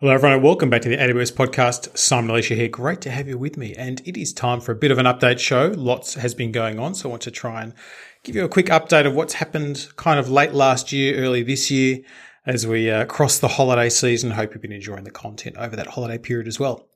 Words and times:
Hello, 0.00 0.12
everyone, 0.12 0.42
welcome 0.42 0.70
back 0.70 0.82
to 0.82 0.88
the 0.88 0.96
AWS 0.96 1.32
podcast. 1.32 1.98
Simon 1.98 2.30
Elisha 2.30 2.54
here. 2.54 2.68
Great 2.68 3.00
to 3.00 3.10
have 3.10 3.26
you 3.26 3.36
with 3.36 3.56
me. 3.56 3.74
And 3.74 4.00
it 4.04 4.16
is 4.16 4.32
time 4.32 4.60
for 4.60 4.70
a 4.70 4.76
bit 4.76 4.92
of 4.92 4.98
an 4.98 5.06
update 5.06 5.40
show. 5.40 5.72
Lots 5.74 6.14
has 6.14 6.36
been 6.36 6.52
going 6.52 6.78
on, 6.78 6.94
so 6.94 7.08
I 7.08 7.10
want 7.10 7.22
to 7.22 7.32
try 7.32 7.64
and 7.64 7.74
give 8.22 8.36
you 8.36 8.44
a 8.44 8.48
quick 8.48 8.66
update 8.66 9.08
of 9.08 9.16
what's 9.16 9.34
happened 9.34 9.88
kind 9.96 10.20
of 10.20 10.30
late 10.30 10.52
last 10.54 10.92
year, 10.92 11.16
early 11.16 11.42
this 11.42 11.68
year, 11.68 11.98
as 12.46 12.64
we 12.64 12.88
uh, 12.88 13.06
cross 13.06 13.40
the 13.40 13.48
holiday 13.48 13.88
season. 13.88 14.30
Hope 14.30 14.54
you've 14.54 14.62
been 14.62 14.70
enjoying 14.70 15.02
the 15.02 15.10
content 15.10 15.56
over 15.56 15.74
that 15.74 15.88
holiday 15.88 16.16
period 16.16 16.46
as 16.46 16.60
well. 16.60 16.86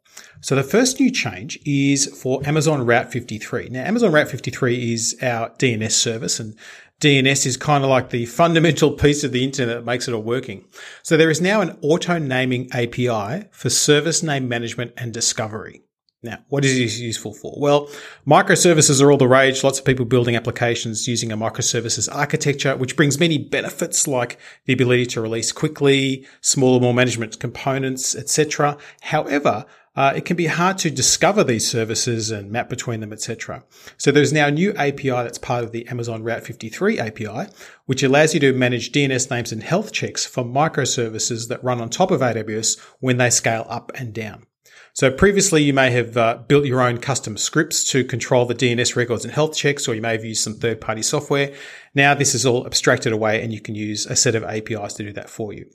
So 0.41 0.55
the 0.55 0.63
first 0.63 1.01
new 1.01 1.11
change 1.11 1.59
is 1.65 2.07
for 2.07 2.41
Amazon 2.47 2.87
Route 2.87 3.11
53. 3.11 3.71
Now, 3.71 3.83
Amazon 3.83 4.13
Route 4.13 4.29
53 4.29 4.93
is 4.93 5.19
our 5.21 5.51
DNS 5.51 5.91
service, 5.91 6.39
and 6.39 6.55
DNS 7.03 7.47
is 7.47 7.57
kind 7.57 7.83
of 7.83 7.91
like 7.91 8.11
the 8.11 8.27
fundamental 8.27 8.93
piece 8.93 9.25
of 9.25 9.33
the 9.33 9.43
internet 9.43 9.79
that 9.79 9.85
makes 9.85 10.07
it 10.07 10.15
all 10.15 10.23
working. 10.23 10.65
So 11.03 11.17
there 11.17 11.31
is 11.31 11.41
now 11.41 11.61
an 11.61 11.77
auto 11.83 12.17
naming 12.19 12.71
API 12.73 13.49
for 13.51 13.71
service 13.71 14.23
name 14.23 14.49
management 14.49 14.93
and 14.97 15.13
discovery. 15.13 15.83
Now, 16.23 16.39
what 16.49 16.65
is 16.65 16.77
this 16.77 17.01
useful 17.01 17.35
for? 17.35 17.55
Well, 17.59 17.89
microservices 18.25 19.03
are 19.03 19.11
all 19.11 19.19
the 19.19 19.27
rage. 19.27 19.65
Lots 19.65 19.81
of 19.81 19.85
people 19.85 20.05
building 20.05 20.37
applications 20.37 21.09
using 21.09 21.33
a 21.33 21.37
microservices 21.37 22.09
architecture, 22.15 22.77
which 22.77 22.95
brings 22.95 23.19
many 23.19 23.37
benefits 23.37 24.07
like 24.07 24.39
the 24.67 24.73
ability 24.73 25.07
to 25.07 25.21
release 25.21 25.51
quickly, 25.51 26.25
smaller, 26.41 26.79
more 26.79 26.95
management 26.95 27.41
components, 27.41 28.15
etc. 28.15 28.79
However, 29.01 29.67
uh, 29.95 30.13
it 30.17 30.25
can 30.25 30.37
be 30.37 30.47
hard 30.47 30.79
to 30.79 30.91
discover 30.91 31.45
these 31.45 31.69
services 31.69 32.31
and 32.31 32.51
map 32.51 32.69
between 32.69 33.01
them, 33.01 33.13
etc. 33.13 33.63
So 33.99 34.11
there's 34.11 34.33
now 34.33 34.47
a 34.47 34.51
new 34.51 34.73
API 34.75 35.11
that's 35.11 35.39
part 35.39 35.65
of 35.65 35.73
the 35.73 35.87
Amazon 35.89 36.23
Route 36.23 36.45
53 36.45 36.99
API, 36.99 37.47
which 37.87 38.03
allows 38.03 38.33
you 38.33 38.41
to 38.41 38.53
manage 38.53 38.93
DNS 38.93 39.31
names 39.31 39.53
and 39.53 39.63
health 39.63 39.93
checks 39.93 40.25
for 40.25 40.45
microservices 40.45 41.49
that 41.49 41.63
run 41.63 41.81
on 41.81 41.91
top 41.91 42.11
of 42.11 42.21
AWS 42.21 42.81
when 43.01 43.19
they 43.19 43.29
scale 43.29 43.67
up 43.69 43.93
and 43.95 44.15
down. 44.15 44.47
So 44.95 45.11
previously 45.11 45.63
you 45.63 45.73
may 45.73 45.91
have 45.91 46.17
uh, 46.19 46.37
built 46.47 46.67
your 46.67 46.83
own 46.83 46.99
custom 46.99 47.39
scripts 47.39 47.83
to 47.93 48.05
control 48.05 48.45
the 48.45 48.55
DNS 48.55 48.95
records 48.95 49.25
and 49.25 49.33
health 49.33 49.57
checks, 49.57 49.89
or 49.89 49.95
you 49.95 50.03
may 50.03 50.13
have 50.13 50.25
used 50.25 50.43
some 50.43 50.55
third 50.55 50.83
party 50.83 51.01
software. 51.01 51.55
Now 51.95 52.13
this 52.13 52.35
is 52.35 52.45
all 52.45 52.67
abstracted 52.67 53.11
away 53.13 53.43
and 53.43 53.55
you 53.55 53.61
can 53.61 53.75
use 53.75 54.05
a 54.05 54.15
set 54.17 54.35
of 54.35 54.45
APIs 54.45 54.93
to 54.95 55.05
do 55.05 55.13
that 55.15 55.31
for 55.31 55.55
you. 55.55 55.67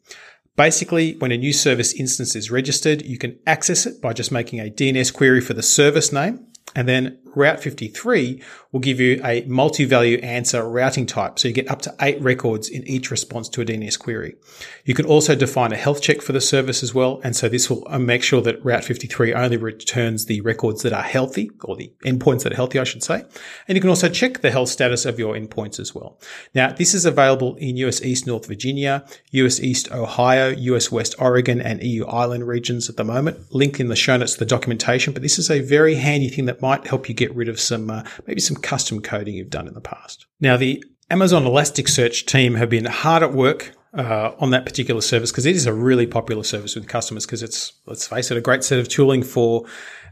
Basically, 0.57 1.13
when 1.13 1.31
a 1.31 1.37
new 1.37 1.53
service 1.53 1.93
instance 1.93 2.35
is 2.35 2.49
registered, 2.49 3.05
you 3.05 3.19
can 3.19 3.37
access 3.45 3.85
it 3.85 4.01
by 4.01 4.11
just 4.11 4.31
making 4.31 4.59
a 4.59 4.71
DNS 4.71 5.13
query 5.13 5.39
for 5.39 5.53
the 5.53 5.61
service 5.61 6.11
name 6.11 6.47
and 6.75 6.89
then 6.89 7.19
Route 7.37 7.61
53 7.61 8.41
will 8.71 8.79
give 8.79 8.99
you 8.99 9.21
a 9.23 9.43
multi-value 9.45 10.17
answer 10.17 10.67
routing 10.67 11.05
type. 11.05 11.39
So 11.39 11.47
you 11.47 11.53
get 11.53 11.69
up 11.69 11.81
to 11.83 11.95
eight 12.01 12.21
records 12.21 12.67
in 12.67 12.85
each 12.87 13.11
response 13.11 13.47
to 13.49 13.61
a 13.61 13.65
DNS 13.65 13.97
query. 13.97 14.35
You 14.83 14.93
can 14.93 15.05
also 15.05 15.35
define 15.35 15.71
a 15.71 15.77
health 15.77 16.01
check 16.01 16.21
for 16.21 16.33
the 16.33 16.41
service 16.41 16.83
as 16.83 16.93
well. 16.93 17.21
And 17.23 17.35
so 17.35 17.47
this 17.47 17.69
will 17.69 17.87
uh, 17.87 17.99
make 17.99 18.23
sure 18.23 18.41
that 18.41 18.63
Route 18.63 18.83
53 18.83 19.33
only 19.33 19.57
returns 19.57 20.25
the 20.25 20.41
records 20.41 20.81
that 20.83 20.93
are 20.93 21.03
healthy 21.03 21.51
or 21.63 21.75
the 21.75 21.93
endpoints 22.05 22.43
that 22.43 22.53
are 22.53 22.55
healthy, 22.55 22.79
I 22.79 22.83
should 22.83 23.03
say. 23.03 23.23
And 23.67 23.75
you 23.75 23.81
can 23.81 23.89
also 23.89 24.09
check 24.09 24.41
the 24.41 24.51
health 24.51 24.69
status 24.69 25.05
of 25.05 25.19
your 25.19 25.35
endpoints 25.35 25.79
as 25.79 25.95
well. 25.95 26.19
Now, 26.53 26.71
this 26.71 26.93
is 26.93 27.05
available 27.05 27.55
in 27.55 27.77
US 27.77 28.01
East 28.01 28.27
North 28.27 28.47
Virginia, 28.47 29.05
US 29.31 29.59
East 29.59 29.91
Ohio, 29.91 30.49
US 30.49 30.91
West 30.91 31.15
Oregon, 31.19 31.61
and 31.61 31.81
EU 31.81 32.05
Ireland 32.05 32.47
regions 32.47 32.89
at 32.89 32.97
the 32.97 33.03
moment. 33.03 33.53
Link 33.53 33.79
in 33.79 33.87
the 33.87 33.95
show 33.95 34.17
notes 34.17 34.33
to 34.33 34.39
the 34.39 34.45
documentation, 34.45 35.13
but 35.13 35.21
this 35.21 35.39
is 35.39 35.49
a 35.49 35.61
very 35.61 35.95
handy 35.95 36.29
thing 36.29 36.45
that 36.45 36.61
might 36.61 36.87
help 36.87 37.07
you 37.07 37.15
get 37.15 37.26
rid 37.35 37.49
of 37.49 37.59
some, 37.59 37.89
uh, 37.89 38.03
maybe 38.25 38.41
some 38.41 38.57
custom 38.57 39.01
coding 39.01 39.35
you've 39.35 39.49
done 39.49 39.67
in 39.67 39.73
the 39.73 39.81
past. 39.81 40.25
Now, 40.39 40.57
the 40.57 40.83
Amazon 41.09 41.43
Elasticsearch 41.43 42.25
team 42.25 42.55
have 42.55 42.69
been 42.69 42.85
hard 42.85 43.23
at 43.23 43.33
work 43.33 43.73
uh, 43.93 44.31
on 44.39 44.51
that 44.51 44.65
particular 44.65 45.01
service 45.01 45.31
because 45.31 45.45
it 45.45 45.55
is 45.55 45.65
a 45.65 45.73
really 45.73 46.05
popular 46.05 46.43
service 46.43 46.75
with 46.75 46.87
customers 46.87 47.25
because 47.25 47.41
it's, 47.41 47.73
let's 47.85 48.05
face 48.07 48.29
it, 48.29 48.37
a 48.37 48.41
great 48.41 48.63
set 48.63 48.79
of 48.79 48.87
tooling 48.87 49.23
for 49.23 49.65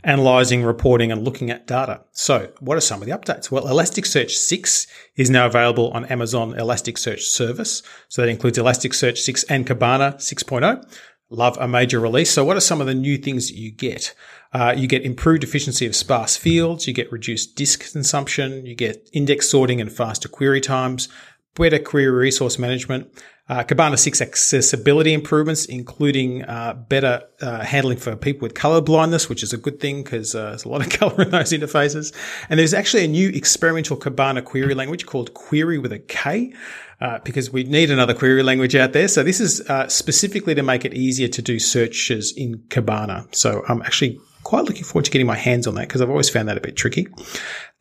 analyzing, 0.03 0.63
reporting, 0.63 1.11
and 1.11 1.23
looking 1.23 1.49
at 1.49 1.67
data. 1.67 2.01
So, 2.11 2.51
what 2.59 2.77
are 2.77 2.81
some 2.81 3.01
of 3.01 3.07
the 3.07 3.17
updates? 3.17 3.51
Well, 3.51 3.65
Elasticsearch 3.65 4.31
6 4.31 4.87
is 5.15 5.29
now 5.29 5.47
available 5.47 5.89
on 5.91 6.05
Amazon 6.05 6.53
Elasticsearch 6.53 7.21
Service. 7.21 7.83
So, 8.07 8.21
that 8.21 8.29
includes 8.29 8.57
Elasticsearch 8.57 9.17
6 9.17 9.43
and 9.45 9.67
Kibana 9.67 10.15
6.0. 10.15 10.83
Love 11.29 11.57
a 11.59 11.67
major 11.67 11.99
release. 11.99 12.29
So, 12.29 12.45
what 12.45 12.55
are 12.55 12.61
some 12.61 12.81
of 12.81 12.87
the 12.87 12.93
new 12.93 13.17
things 13.17 13.47
that 13.47 13.57
you 13.57 13.71
get? 13.71 14.13
Uh, 14.53 14.73
you 14.77 14.87
get 14.87 15.01
improved 15.01 15.43
efficiency 15.43 15.85
of 15.87 15.95
sparse 15.95 16.37
fields. 16.37 16.87
You 16.87 16.93
get 16.93 17.11
reduced 17.11 17.55
disk 17.55 17.91
consumption. 17.91 18.65
You 18.65 18.75
get 18.75 19.09
index 19.11 19.49
sorting 19.49 19.81
and 19.81 19.91
faster 19.91 20.29
query 20.29 20.61
times, 20.61 21.09
better 21.55 21.79
query 21.79 22.11
resource 22.11 22.59
management, 22.59 23.09
uh, 23.47 23.63
Kibana 23.63 23.97
6 23.97 24.21
accessibility 24.21 25.13
improvements, 25.13 25.65
including 25.65 26.43
uh, 26.45 26.73
better 26.73 27.21
uh, 27.41 27.63
handling 27.63 27.97
for 27.97 28.15
people 28.15 28.45
with 28.45 28.55
color 28.55 28.81
blindness, 28.81 29.29
which 29.29 29.43
is 29.43 29.53
a 29.53 29.57
good 29.57 29.79
thing 29.79 30.01
because 30.03 30.33
uh, 30.33 30.49
there's 30.49 30.65
a 30.65 30.69
lot 30.69 30.81
of 30.81 30.89
color 30.99 31.21
in 31.21 31.29
those 31.29 31.51
interfaces. 31.51 32.11
And 32.49 32.59
there's 32.59 32.73
actually 32.73 33.05
a 33.05 33.07
new 33.07 33.29
experimental 33.29 33.97
Kibana 33.97 34.43
query 34.43 34.73
language 34.73 35.05
called 35.05 35.33
Kuery 35.35 35.79
with 35.79 35.93
a 35.93 35.99
K. 35.99 36.53
Uh, 37.01 37.19
because 37.25 37.51
we 37.51 37.63
need 37.65 37.91
another 37.91 38.13
query 38.13 38.41
language 38.41 38.73
out 38.73 38.93
there. 38.93 39.09
So 39.09 39.21
this 39.21 39.41
is 39.41 39.59
uh, 39.69 39.87
specifically 39.89 40.55
to 40.55 40.63
make 40.63 40.85
it 40.85 40.93
easier 40.93 41.27
to 41.27 41.41
do 41.41 41.59
searches 41.59 42.33
in 42.37 42.59
Kibana. 42.69 43.27
So 43.35 43.63
I'm 43.67 43.81
actually 43.81 44.17
quite 44.45 44.63
looking 44.63 44.83
forward 44.83 45.03
to 45.03 45.11
getting 45.11 45.27
my 45.27 45.35
hands 45.35 45.67
on 45.67 45.75
that 45.75 45.89
because 45.89 46.01
I've 46.01 46.09
always 46.09 46.29
found 46.29 46.47
that 46.47 46.57
a 46.57 46.61
bit 46.61 46.77
tricky. 46.77 47.07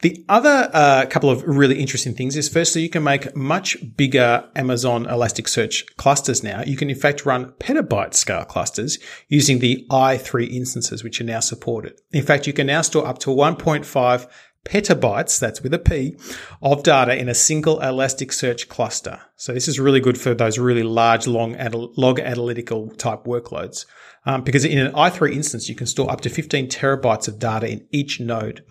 The 0.01 0.25
other 0.29 0.69
uh, 0.73 1.07
couple 1.09 1.31
of 1.31 1.45
really 1.45 1.79
interesting 1.79 2.15
things 2.15 2.37
is 2.37 2.49
firstly, 2.49 2.83
you 2.83 2.89
can 2.89 3.05
make 3.05 3.37
much 3.37 3.77
bigger 3.97 4.49
Amazon 4.57 5.05
Elasticsearch 5.05 5.85
clusters 5.97 6.43
now. 6.43 6.63
You 6.67 6.77
can 6.77 6.91
in 6.91 6.97
fact 6.97 7.25
run 7.25 7.53
petabyte 7.61 8.15
scale 8.15 8.45
clusters 8.45 8.99
using 9.29 9.61
the 9.61 9.87
i3 9.91 10.51
instances, 10.51 11.05
which 11.05 11.21
are 11.21 11.25
now 11.25 11.41
supported. 11.41 12.01
In 12.11 12.25
fact, 12.25 12.47
you 12.47 12.53
can 12.53 12.67
now 12.67 12.83
store 12.83 13.07
up 13.07 13.19
to 13.21 13.31
1.5 13.31 14.27
petabytes, 14.65 15.39
that's 15.39 15.63
with 15.63 15.75
a 15.75 15.79
P, 15.79 16.17
of 16.63 16.83
data 16.83 17.17
in 17.17 17.29
a 17.29 17.35
single 17.35 17.79
Elasticsearch 17.79 18.69
cluster. 18.69 19.21
So 19.37 19.53
this 19.53 19.69
is 19.69 19.79
really 19.79 20.01
good 20.01 20.19
for 20.19 20.35
those 20.35 20.59
really 20.59 20.83
large, 20.83 21.27
long 21.27 21.57
log 21.97 22.21
analytical 22.21 22.89
type 22.91 23.25
workloads. 23.25 23.87
Um, 24.27 24.43
because 24.43 24.65
in 24.65 24.79
an 24.79 24.93
i3 24.93 25.35
instance, 25.35 25.69
you 25.69 25.75
can 25.75 25.87
store 25.87 26.11
up 26.11 26.23
to 26.23 26.31
15 26.31 26.69
terabytes 26.69 27.29
of 27.29 27.39
data 27.39 27.71
in 27.71 27.87
each 27.91 28.21
node. 28.21 28.65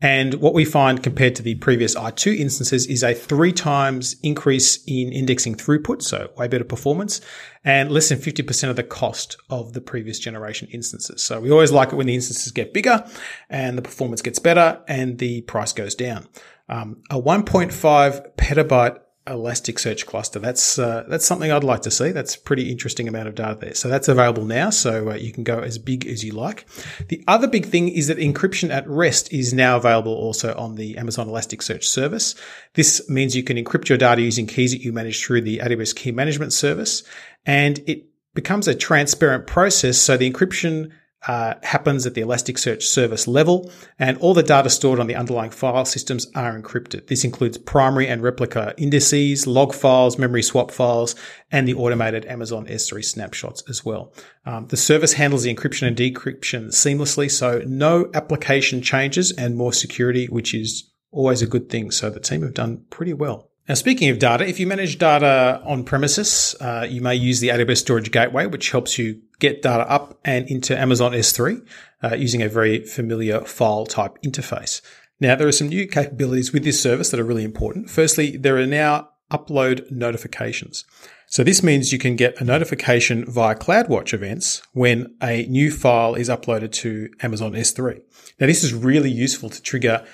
And 0.00 0.34
what 0.34 0.54
we 0.54 0.64
find 0.64 1.02
compared 1.02 1.34
to 1.36 1.42
the 1.42 1.56
previous 1.56 1.96
i2 1.96 2.38
instances 2.38 2.86
is 2.86 3.02
a 3.02 3.14
three 3.14 3.52
times 3.52 4.14
increase 4.22 4.78
in 4.86 5.12
indexing 5.12 5.56
throughput, 5.56 6.02
so 6.02 6.30
way 6.36 6.46
better 6.46 6.62
performance, 6.64 7.20
and 7.64 7.90
less 7.90 8.08
than 8.08 8.18
50% 8.18 8.70
of 8.70 8.76
the 8.76 8.84
cost 8.84 9.36
of 9.50 9.72
the 9.72 9.80
previous 9.80 10.20
generation 10.20 10.68
instances. 10.70 11.20
So 11.22 11.40
we 11.40 11.50
always 11.50 11.72
like 11.72 11.92
it 11.92 11.96
when 11.96 12.06
the 12.06 12.14
instances 12.14 12.52
get 12.52 12.72
bigger 12.72 13.04
and 13.50 13.76
the 13.76 13.82
performance 13.82 14.22
gets 14.22 14.38
better 14.38 14.80
and 14.86 15.18
the 15.18 15.40
price 15.42 15.72
goes 15.72 15.96
down. 15.96 16.28
Um, 16.68 17.02
a 17.10 17.20
1.5 17.20 18.36
petabyte 18.36 19.00
Elasticsearch 19.28 20.06
cluster. 20.06 20.38
That's 20.38 20.78
uh, 20.78 21.04
that's 21.08 21.24
something 21.24 21.50
I'd 21.52 21.64
like 21.64 21.82
to 21.82 21.90
see. 21.90 22.10
That's 22.10 22.36
pretty 22.36 22.70
interesting 22.70 23.08
amount 23.08 23.28
of 23.28 23.34
data 23.34 23.56
there. 23.60 23.74
So 23.74 23.88
that's 23.88 24.08
available 24.08 24.44
now. 24.44 24.70
So 24.70 25.10
uh, 25.10 25.14
you 25.14 25.32
can 25.32 25.44
go 25.44 25.60
as 25.60 25.78
big 25.78 26.06
as 26.06 26.24
you 26.24 26.32
like. 26.32 26.66
The 27.08 27.22
other 27.28 27.46
big 27.46 27.66
thing 27.66 27.88
is 27.88 28.08
that 28.08 28.18
encryption 28.18 28.70
at 28.70 28.88
rest 28.88 29.32
is 29.32 29.54
now 29.54 29.76
available 29.76 30.12
also 30.12 30.54
on 30.56 30.74
the 30.74 30.96
Amazon 30.98 31.28
Elasticsearch 31.28 31.84
service. 31.84 32.34
This 32.74 33.08
means 33.08 33.36
you 33.36 33.44
can 33.44 33.56
encrypt 33.56 33.88
your 33.88 33.98
data 33.98 34.22
using 34.22 34.46
keys 34.46 34.72
that 34.72 34.82
you 34.82 34.92
manage 34.92 35.24
through 35.24 35.42
the 35.42 35.58
AWS 35.58 35.94
Key 35.94 36.12
Management 36.12 36.52
Service, 36.52 37.02
and 37.46 37.78
it 37.86 38.04
becomes 38.34 38.68
a 38.68 38.74
transparent 38.74 39.46
process. 39.46 39.98
So 39.98 40.16
the 40.16 40.30
encryption 40.30 40.92
uh, 41.26 41.54
happens 41.62 42.06
at 42.06 42.14
the 42.14 42.20
Elasticsearch 42.20 42.82
service 42.82 43.26
level, 43.26 43.70
and 43.98 44.16
all 44.18 44.34
the 44.34 44.42
data 44.42 44.70
stored 44.70 45.00
on 45.00 45.08
the 45.08 45.16
underlying 45.16 45.50
file 45.50 45.84
systems 45.84 46.26
are 46.34 46.58
encrypted. 46.58 47.08
This 47.08 47.24
includes 47.24 47.58
primary 47.58 48.06
and 48.06 48.22
replica 48.22 48.74
indices, 48.78 49.46
log 49.46 49.74
files, 49.74 50.18
memory 50.18 50.42
swap 50.42 50.70
files, 50.70 51.14
and 51.50 51.66
the 51.66 51.74
automated 51.74 52.24
Amazon 52.26 52.66
S3 52.66 53.04
snapshots 53.04 53.62
as 53.68 53.84
well. 53.84 54.12
Um, 54.46 54.68
the 54.68 54.76
service 54.76 55.14
handles 55.14 55.42
the 55.42 55.54
encryption 55.54 55.88
and 55.88 55.96
decryption 55.96 56.68
seamlessly, 56.68 57.30
so 57.30 57.62
no 57.66 58.10
application 58.14 58.80
changes 58.80 59.32
and 59.32 59.56
more 59.56 59.72
security, 59.72 60.26
which 60.26 60.54
is 60.54 60.90
always 61.10 61.42
a 61.42 61.46
good 61.46 61.68
thing. 61.68 61.90
So 61.90 62.10
the 62.10 62.20
team 62.20 62.42
have 62.42 62.54
done 62.54 62.84
pretty 62.90 63.12
well. 63.12 63.50
Now, 63.68 63.74
speaking 63.74 64.08
of 64.08 64.18
data, 64.18 64.48
if 64.48 64.58
you 64.58 64.66
manage 64.66 64.96
data 64.96 65.60
on 65.62 65.84
premises, 65.84 66.56
uh, 66.58 66.86
you 66.88 67.02
may 67.02 67.14
use 67.14 67.40
the 67.40 67.48
AWS 67.48 67.78
Storage 67.78 68.10
Gateway, 68.10 68.46
which 68.46 68.70
helps 68.70 68.98
you 68.98 69.20
get 69.40 69.62
data 69.62 69.88
up 69.90 70.18
and 70.24 70.48
into 70.48 70.78
Amazon 70.78 71.12
S3 71.12 71.66
uh, 72.02 72.14
using 72.14 72.42
a 72.42 72.48
very 72.48 72.84
familiar 72.84 73.40
file 73.42 73.86
type 73.86 74.18
interface. 74.22 74.80
Now, 75.20 75.34
there 75.34 75.48
are 75.48 75.52
some 75.52 75.68
new 75.68 75.86
capabilities 75.86 76.52
with 76.52 76.64
this 76.64 76.80
service 76.80 77.10
that 77.10 77.20
are 77.20 77.24
really 77.24 77.44
important. 77.44 77.90
Firstly, 77.90 78.36
there 78.36 78.56
are 78.56 78.66
now 78.66 79.10
upload 79.30 79.90
notifications. 79.90 80.84
So 81.26 81.44
this 81.44 81.62
means 81.62 81.92
you 81.92 81.98
can 81.98 82.16
get 82.16 82.40
a 82.40 82.44
notification 82.44 83.24
via 83.26 83.54
CloudWatch 83.54 84.14
events 84.14 84.62
when 84.72 85.14
a 85.22 85.44
new 85.46 85.70
file 85.70 86.14
is 86.14 86.30
uploaded 86.30 86.72
to 86.72 87.10
Amazon 87.20 87.52
S3. 87.52 88.00
Now, 88.40 88.46
this 88.46 88.64
is 88.64 88.72
really 88.72 89.10
useful 89.10 89.50
to 89.50 89.60
trigger 89.60 90.06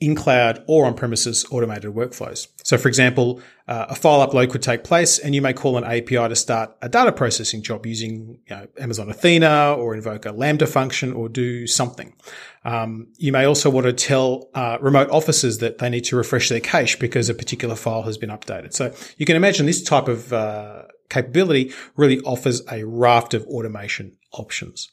in 0.00 0.14
cloud 0.14 0.64
or 0.66 0.86
on 0.86 0.94
premises 0.94 1.44
automated 1.50 1.94
workflows. 1.94 2.48
So, 2.64 2.78
for 2.78 2.88
example, 2.88 3.40
uh, 3.68 3.86
a 3.90 3.94
file 3.94 4.26
upload 4.26 4.50
could 4.50 4.62
take 4.62 4.82
place 4.82 5.18
and 5.18 5.34
you 5.34 5.42
may 5.42 5.52
call 5.52 5.76
an 5.76 5.84
API 5.84 6.28
to 6.28 6.34
start 6.34 6.74
a 6.80 6.88
data 6.88 7.12
processing 7.12 7.62
job 7.62 7.84
using 7.84 8.38
you 8.48 8.56
know, 8.56 8.66
Amazon 8.78 9.10
Athena 9.10 9.74
or 9.74 9.94
invoke 9.94 10.24
a 10.24 10.32
Lambda 10.32 10.66
function 10.66 11.12
or 11.12 11.28
do 11.28 11.66
something. 11.66 12.14
Um, 12.64 13.08
you 13.18 13.30
may 13.30 13.44
also 13.44 13.68
want 13.68 13.86
to 13.86 13.92
tell 13.92 14.48
uh, 14.54 14.78
remote 14.80 15.10
offices 15.10 15.58
that 15.58 15.78
they 15.78 15.90
need 15.90 16.04
to 16.04 16.16
refresh 16.16 16.48
their 16.48 16.60
cache 16.60 16.98
because 16.98 17.28
a 17.28 17.34
particular 17.34 17.76
file 17.76 18.02
has 18.02 18.16
been 18.16 18.30
updated. 18.30 18.72
So 18.72 18.94
you 19.18 19.26
can 19.26 19.36
imagine 19.36 19.66
this 19.66 19.82
type 19.82 20.08
of 20.08 20.32
uh, 20.32 20.84
capability 21.10 21.72
really 21.96 22.20
offers 22.20 22.62
a 22.72 22.84
raft 22.84 23.34
of 23.34 23.44
automation 23.46 24.16
options. 24.32 24.90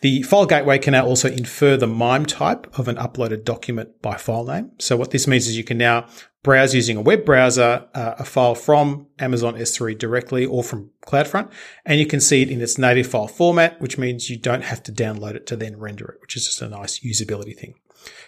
The 0.00 0.22
file 0.22 0.46
gateway 0.46 0.78
can 0.78 0.92
now 0.92 1.06
also 1.06 1.28
infer 1.28 1.76
the 1.76 1.86
MIME 1.86 2.26
type 2.26 2.66
of 2.78 2.88
an 2.88 2.96
uploaded 2.96 3.44
document 3.44 4.02
by 4.02 4.16
file 4.16 4.44
name. 4.44 4.72
So 4.78 4.96
what 4.96 5.10
this 5.10 5.26
means 5.26 5.46
is 5.46 5.56
you 5.56 5.64
can 5.64 5.78
now 5.78 6.06
browse 6.42 6.74
using 6.74 6.96
a 6.96 7.02
web 7.02 7.24
browser 7.24 7.86
uh, 7.94 8.14
a 8.18 8.24
file 8.24 8.54
from 8.54 9.06
Amazon 9.18 9.54
S3 9.54 9.98
directly 9.98 10.46
or 10.46 10.62
from 10.62 10.90
CloudFront, 11.06 11.50
and 11.84 12.00
you 12.00 12.06
can 12.06 12.20
see 12.20 12.42
it 12.42 12.50
in 12.50 12.60
its 12.60 12.78
native 12.78 13.06
file 13.06 13.28
format, 13.28 13.80
which 13.80 13.98
means 13.98 14.30
you 14.30 14.38
don't 14.38 14.64
have 14.64 14.82
to 14.84 14.92
download 14.92 15.34
it 15.34 15.46
to 15.46 15.56
then 15.56 15.78
render 15.78 16.06
it, 16.06 16.20
which 16.20 16.36
is 16.36 16.46
just 16.46 16.62
a 16.62 16.68
nice 16.68 17.00
usability 17.00 17.56
thing. 17.56 17.74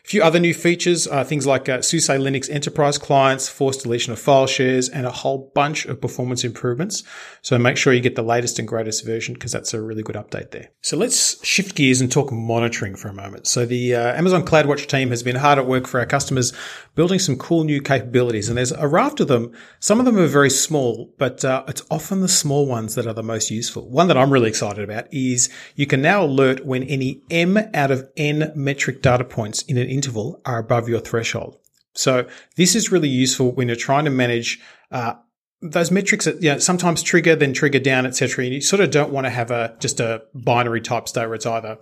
A 0.05 0.09
few 0.09 0.23
other 0.23 0.41
new 0.41 0.53
features 0.53 1.07
are 1.07 1.25
things 1.25 1.47
like 1.47 1.69
uh, 1.69 1.81
SUSE 1.81 2.09
Linux 2.09 2.51
enterprise 2.51 2.99
clients, 2.99 3.49
forced 3.49 3.83
deletion 3.85 4.13
of 4.13 4.19
file 4.19 4.47
shares, 4.47 4.89
and 4.89 5.07
a 5.07 5.11
whole 5.11 5.53
bunch 5.55 5.87
of 5.87 6.01
performance 6.01 6.45
improvements. 6.45 7.05
So 7.41 7.57
make 7.57 7.77
sure 7.77 7.93
you 7.93 8.01
get 8.01 8.17
the 8.17 8.23
latest 8.23 8.59
and 8.59 8.67
greatest 8.67 9.07
version 9.07 9.35
because 9.35 9.53
that's 9.53 9.73
a 9.73 9.81
really 9.81 10.03
good 10.03 10.17
update 10.17 10.51
there. 10.51 10.71
So 10.81 10.97
let's 10.97 11.45
shift 11.47 11.77
gears 11.77 12.01
and 12.01 12.11
talk 12.11 12.33
monitoring 12.33 12.97
for 12.97 13.09
a 13.09 13.15
moment. 13.15 13.47
So 13.47 13.65
the 13.65 13.95
uh, 13.95 14.15
Amazon 14.15 14.45
CloudWatch 14.45 14.89
team 14.89 15.11
has 15.11 15.23
been 15.23 15.37
hard 15.37 15.59
at 15.59 15.67
work 15.67 15.87
for 15.87 16.01
our 16.01 16.07
customers 16.07 16.53
building 16.95 17.21
some 17.21 17.37
cool 17.37 17.65
new 17.65 17.81
capabilities, 17.81 18.02
and 18.05 18.59
there's 18.59 18.73
a 18.73 18.89
raft 18.89 19.21
of 19.21 19.29
them. 19.29 19.53
Some 19.81 19.99
of 19.99 20.05
them 20.05 20.19
are 20.19 20.27
very 20.27 20.51
small, 20.51 21.13
but 21.19 21.45
uh, 21.45 21.65
it's 21.69 21.83
often 21.91 22.21
the 22.21 22.29
small 22.29 22.67
ones 22.67 22.95
that 22.95 23.07
are 23.07 23.13
the 23.13 23.23
most 23.23 23.51
useful. 23.51 23.89
One 23.89 24.09
that 24.09 24.17
I'm 24.17 24.33
really 24.33 24.49
excited 24.49 24.85
about 24.85 25.13
is 25.13 25.49
you 25.77 25.87
can 25.87 26.03
now 26.03 26.25
alert 26.25 26.65
when 26.67 26.83
any 26.85 27.23
M 27.31 27.59
out 27.75 27.91
of 27.91 28.09
N 28.17 28.53
metric 28.55 29.03
data 29.03 29.25
points 29.25 29.63
in 29.63 29.79
an 29.79 29.89
interval 29.89 30.41
are 30.45 30.59
above 30.59 30.89
your 30.89 31.01
threshold. 31.01 31.59
So 31.95 32.27
this 32.57 32.75
is 32.75 32.91
really 32.91 33.09
useful 33.09 33.53
when 33.53 33.69
you're 33.69 33.77
trying 33.77 34.05
to 34.05 34.11
manage 34.11 34.61
uh, 34.91 35.15
those 35.61 35.91
metrics 35.91 36.25
that 36.25 36.43
you 36.43 36.53
know, 36.53 36.59
sometimes 36.59 37.03
trigger, 37.03 37.37
then 37.37 37.53
trigger 37.53 37.79
down, 37.79 38.07
etc. 38.07 38.45
And 38.45 38.55
you 38.55 38.61
sort 38.61 38.81
of 38.81 38.91
don't 38.91 39.13
want 39.13 39.27
to 39.27 39.31
have 39.31 39.51
a 39.51 39.77
just 39.79 40.01
a 40.01 40.23
binary 40.35 40.81
type 40.81 41.09
state 41.09 41.27
where 41.27 41.35
it's 41.35 41.47
either 41.47 41.79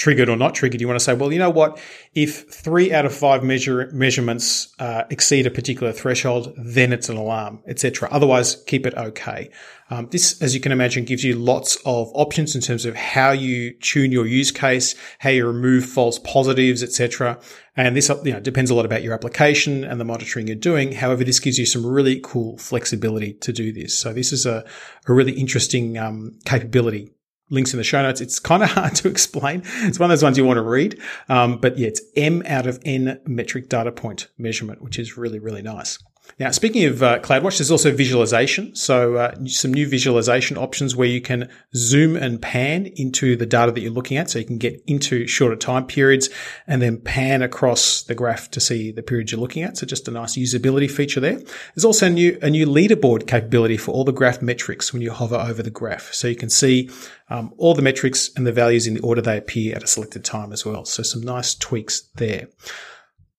triggered 0.00 0.30
or 0.30 0.36
not 0.36 0.54
triggered, 0.54 0.80
you 0.80 0.88
want 0.88 0.98
to 0.98 1.04
say, 1.04 1.12
well, 1.12 1.30
you 1.30 1.38
know 1.38 1.50
what? 1.50 1.78
If 2.14 2.50
three 2.50 2.90
out 2.90 3.04
of 3.04 3.14
five 3.14 3.44
measure, 3.44 3.90
measurements 3.92 4.74
uh, 4.78 5.04
exceed 5.10 5.46
a 5.46 5.50
particular 5.50 5.92
threshold, 5.92 6.54
then 6.56 6.94
it's 6.94 7.10
an 7.10 7.18
alarm, 7.18 7.62
etc. 7.68 8.08
Otherwise, 8.10 8.56
keep 8.66 8.86
it 8.86 8.94
okay. 8.94 9.50
Um, 9.90 10.08
this, 10.10 10.40
as 10.40 10.54
you 10.54 10.60
can 10.60 10.72
imagine, 10.72 11.04
gives 11.04 11.22
you 11.22 11.34
lots 11.34 11.76
of 11.84 12.10
options 12.14 12.54
in 12.54 12.62
terms 12.62 12.86
of 12.86 12.96
how 12.96 13.32
you 13.32 13.74
tune 13.74 14.10
your 14.10 14.26
use 14.26 14.50
case, 14.50 14.94
how 15.18 15.30
you 15.30 15.46
remove 15.46 15.84
false 15.84 16.18
positives, 16.18 16.82
etc. 16.82 17.38
And 17.76 17.94
this, 17.94 18.08
you 18.24 18.32
know, 18.32 18.40
depends 18.40 18.70
a 18.70 18.74
lot 18.74 18.86
about 18.86 19.02
your 19.02 19.12
application 19.12 19.84
and 19.84 20.00
the 20.00 20.04
monitoring 20.06 20.46
you're 20.46 20.56
doing. 20.56 20.92
However, 20.92 21.24
this 21.24 21.40
gives 21.40 21.58
you 21.58 21.66
some 21.66 21.84
really 21.84 22.20
cool 22.24 22.56
flexibility 22.56 23.34
to 23.34 23.52
do 23.52 23.70
this. 23.70 23.98
So 23.98 24.14
this 24.14 24.32
is 24.32 24.46
a, 24.46 24.64
a 25.06 25.12
really 25.12 25.32
interesting 25.32 25.98
um, 25.98 26.38
capability 26.46 27.10
links 27.50 27.72
in 27.72 27.78
the 27.78 27.84
show 27.84 28.02
notes. 28.02 28.20
It's 28.20 28.38
kind 28.38 28.62
of 28.62 28.70
hard 28.70 28.94
to 28.96 29.08
explain. 29.08 29.62
It's 29.82 29.98
one 29.98 30.10
of 30.10 30.16
those 30.16 30.22
ones 30.22 30.38
you 30.38 30.44
want 30.44 30.56
to 30.56 30.62
read. 30.62 30.98
Um, 31.28 31.58
but 31.58 31.78
yeah, 31.78 31.88
it's 31.88 32.00
M 32.16 32.42
out 32.46 32.66
of 32.66 32.80
N 32.84 33.20
metric 33.26 33.68
data 33.68 33.92
point 33.92 34.28
measurement, 34.38 34.82
which 34.82 34.98
is 34.98 35.16
really, 35.16 35.38
really 35.38 35.62
nice. 35.62 35.98
Now, 36.38 36.50
speaking 36.50 36.84
of 36.84 37.02
uh, 37.02 37.18
CloudWatch, 37.20 37.58
there's 37.58 37.70
also 37.70 37.92
visualization. 37.92 38.74
So, 38.74 39.16
uh, 39.16 39.34
some 39.46 39.72
new 39.74 39.88
visualization 39.88 40.56
options 40.56 40.96
where 40.96 41.08
you 41.08 41.20
can 41.20 41.50
zoom 41.74 42.16
and 42.16 42.40
pan 42.40 42.86
into 42.96 43.36
the 43.36 43.46
data 43.46 43.72
that 43.72 43.80
you're 43.80 43.90
looking 43.90 44.16
at. 44.16 44.30
So 44.30 44.38
you 44.38 44.44
can 44.44 44.58
get 44.58 44.82
into 44.86 45.26
shorter 45.26 45.56
time 45.56 45.86
periods 45.86 46.30
and 46.66 46.80
then 46.80 46.98
pan 46.98 47.42
across 47.42 48.02
the 48.02 48.14
graph 48.14 48.50
to 48.52 48.60
see 48.60 48.92
the 48.92 49.02
period 49.02 49.30
you're 49.30 49.40
looking 49.40 49.62
at. 49.62 49.76
So 49.76 49.86
just 49.86 50.08
a 50.08 50.10
nice 50.10 50.36
usability 50.36 50.90
feature 50.90 51.20
there. 51.20 51.40
There's 51.74 51.84
also 51.84 52.06
a 52.06 52.10
new, 52.10 52.38
a 52.42 52.50
new 52.50 52.66
leaderboard 52.66 53.26
capability 53.26 53.76
for 53.76 53.92
all 53.92 54.04
the 54.04 54.12
graph 54.12 54.42
metrics 54.42 54.92
when 54.92 55.02
you 55.02 55.12
hover 55.12 55.36
over 55.36 55.62
the 55.62 55.70
graph. 55.70 56.12
So 56.12 56.28
you 56.28 56.36
can 56.36 56.50
see 56.50 56.90
um, 57.28 57.52
all 57.56 57.74
the 57.74 57.82
metrics 57.82 58.30
and 58.36 58.46
the 58.46 58.52
values 58.52 58.86
in 58.86 58.94
the 58.94 59.00
order 59.00 59.20
they 59.20 59.38
appear 59.38 59.76
at 59.76 59.82
a 59.82 59.86
selected 59.86 60.24
time 60.24 60.52
as 60.52 60.64
well. 60.64 60.84
So 60.84 61.02
some 61.02 61.22
nice 61.22 61.54
tweaks 61.54 62.02
there. 62.16 62.48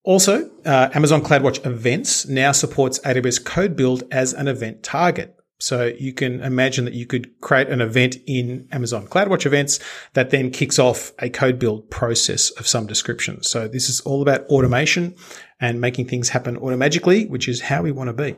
Also, 0.03 0.49
uh, 0.65 0.89
Amazon 0.93 1.21
CloudWatch 1.21 1.65
Events 1.65 2.27
now 2.27 2.51
supports 2.51 2.99
AWS 2.99 3.43
Code 3.43 3.75
Build 3.75 4.03
as 4.11 4.33
an 4.33 4.47
event 4.47 4.81
target. 4.81 5.35
So 5.59 5.93
you 5.99 6.11
can 6.11 6.41
imagine 6.41 6.85
that 6.85 6.95
you 6.95 7.05
could 7.05 7.39
create 7.39 7.69
an 7.69 7.81
event 7.81 8.17
in 8.25 8.67
Amazon 8.71 9.05
CloudWatch 9.05 9.45
events 9.45 9.79
that 10.13 10.31
then 10.31 10.49
kicks 10.49 10.79
off 10.79 11.13
a 11.19 11.29
code 11.29 11.59
build 11.59 11.91
process 11.91 12.49
of 12.51 12.65
some 12.65 12.87
description. 12.87 13.43
So 13.43 13.67
this 13.67 13.87
is 13.87 14.01
all 14.01 14.23
about 14.23 14.45
automation 14.47 15.15
and 15.59 15.79
making 15.79 16.07
things 16.07 16.29
happen 16.29 16.57
automatically, 16.57 17.27
which 17.27 17.47
is 17.47 17.61
how 17.61 17.83
we 17.83 17.91
want 17.91 18.07
to 18.07 18.13
be. 18.13 18.37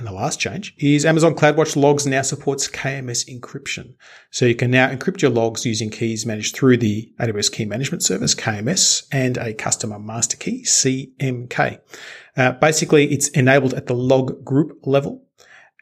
And 0.00 0.06
the 0.06 0.12
last 0.12 0.40
change 0.40 0.74
is 0.78 1.04
Amazon 1.04 1.34
CloudWatch 1.34 1.76
Logs 1.76 2.06
now 2.06 2.22
supports 2.22 2.66
KMS 2.66 3.28
encryption. 3.28 3.92
So 4.30 4.46
you 4.46 4.54
can 4.54 4.70
now 4.70 4.88
encrypt 4.88 5.20
your 5.20 5.30
logs 5.30 5.66
using 5.66 5.90
keys 5.90 6.24
managed 6.24 6.56
through 6.56 6.78
the 6.78 7.12
AWS 7.20 7.52
Key 7.52 7.66
Management 7.66 8.02
Service, 8.02 8.34
KMS, 8.34 9.06
and 9.12 9.36
a 9.36 9.52
customer 9.52 9.98
master 9.98 10.38
key, 10.38 10.62
CMK. 10.62 11.80
Uh, 12.34 12.52
basically, 12.52 13.12
it's 13.12 13.28
enabled 13.28 13.74
at 13.74 13.88
the 13.88 13.94
log 13.94 14.42
group 14.42 14.78
level 14.86 15.22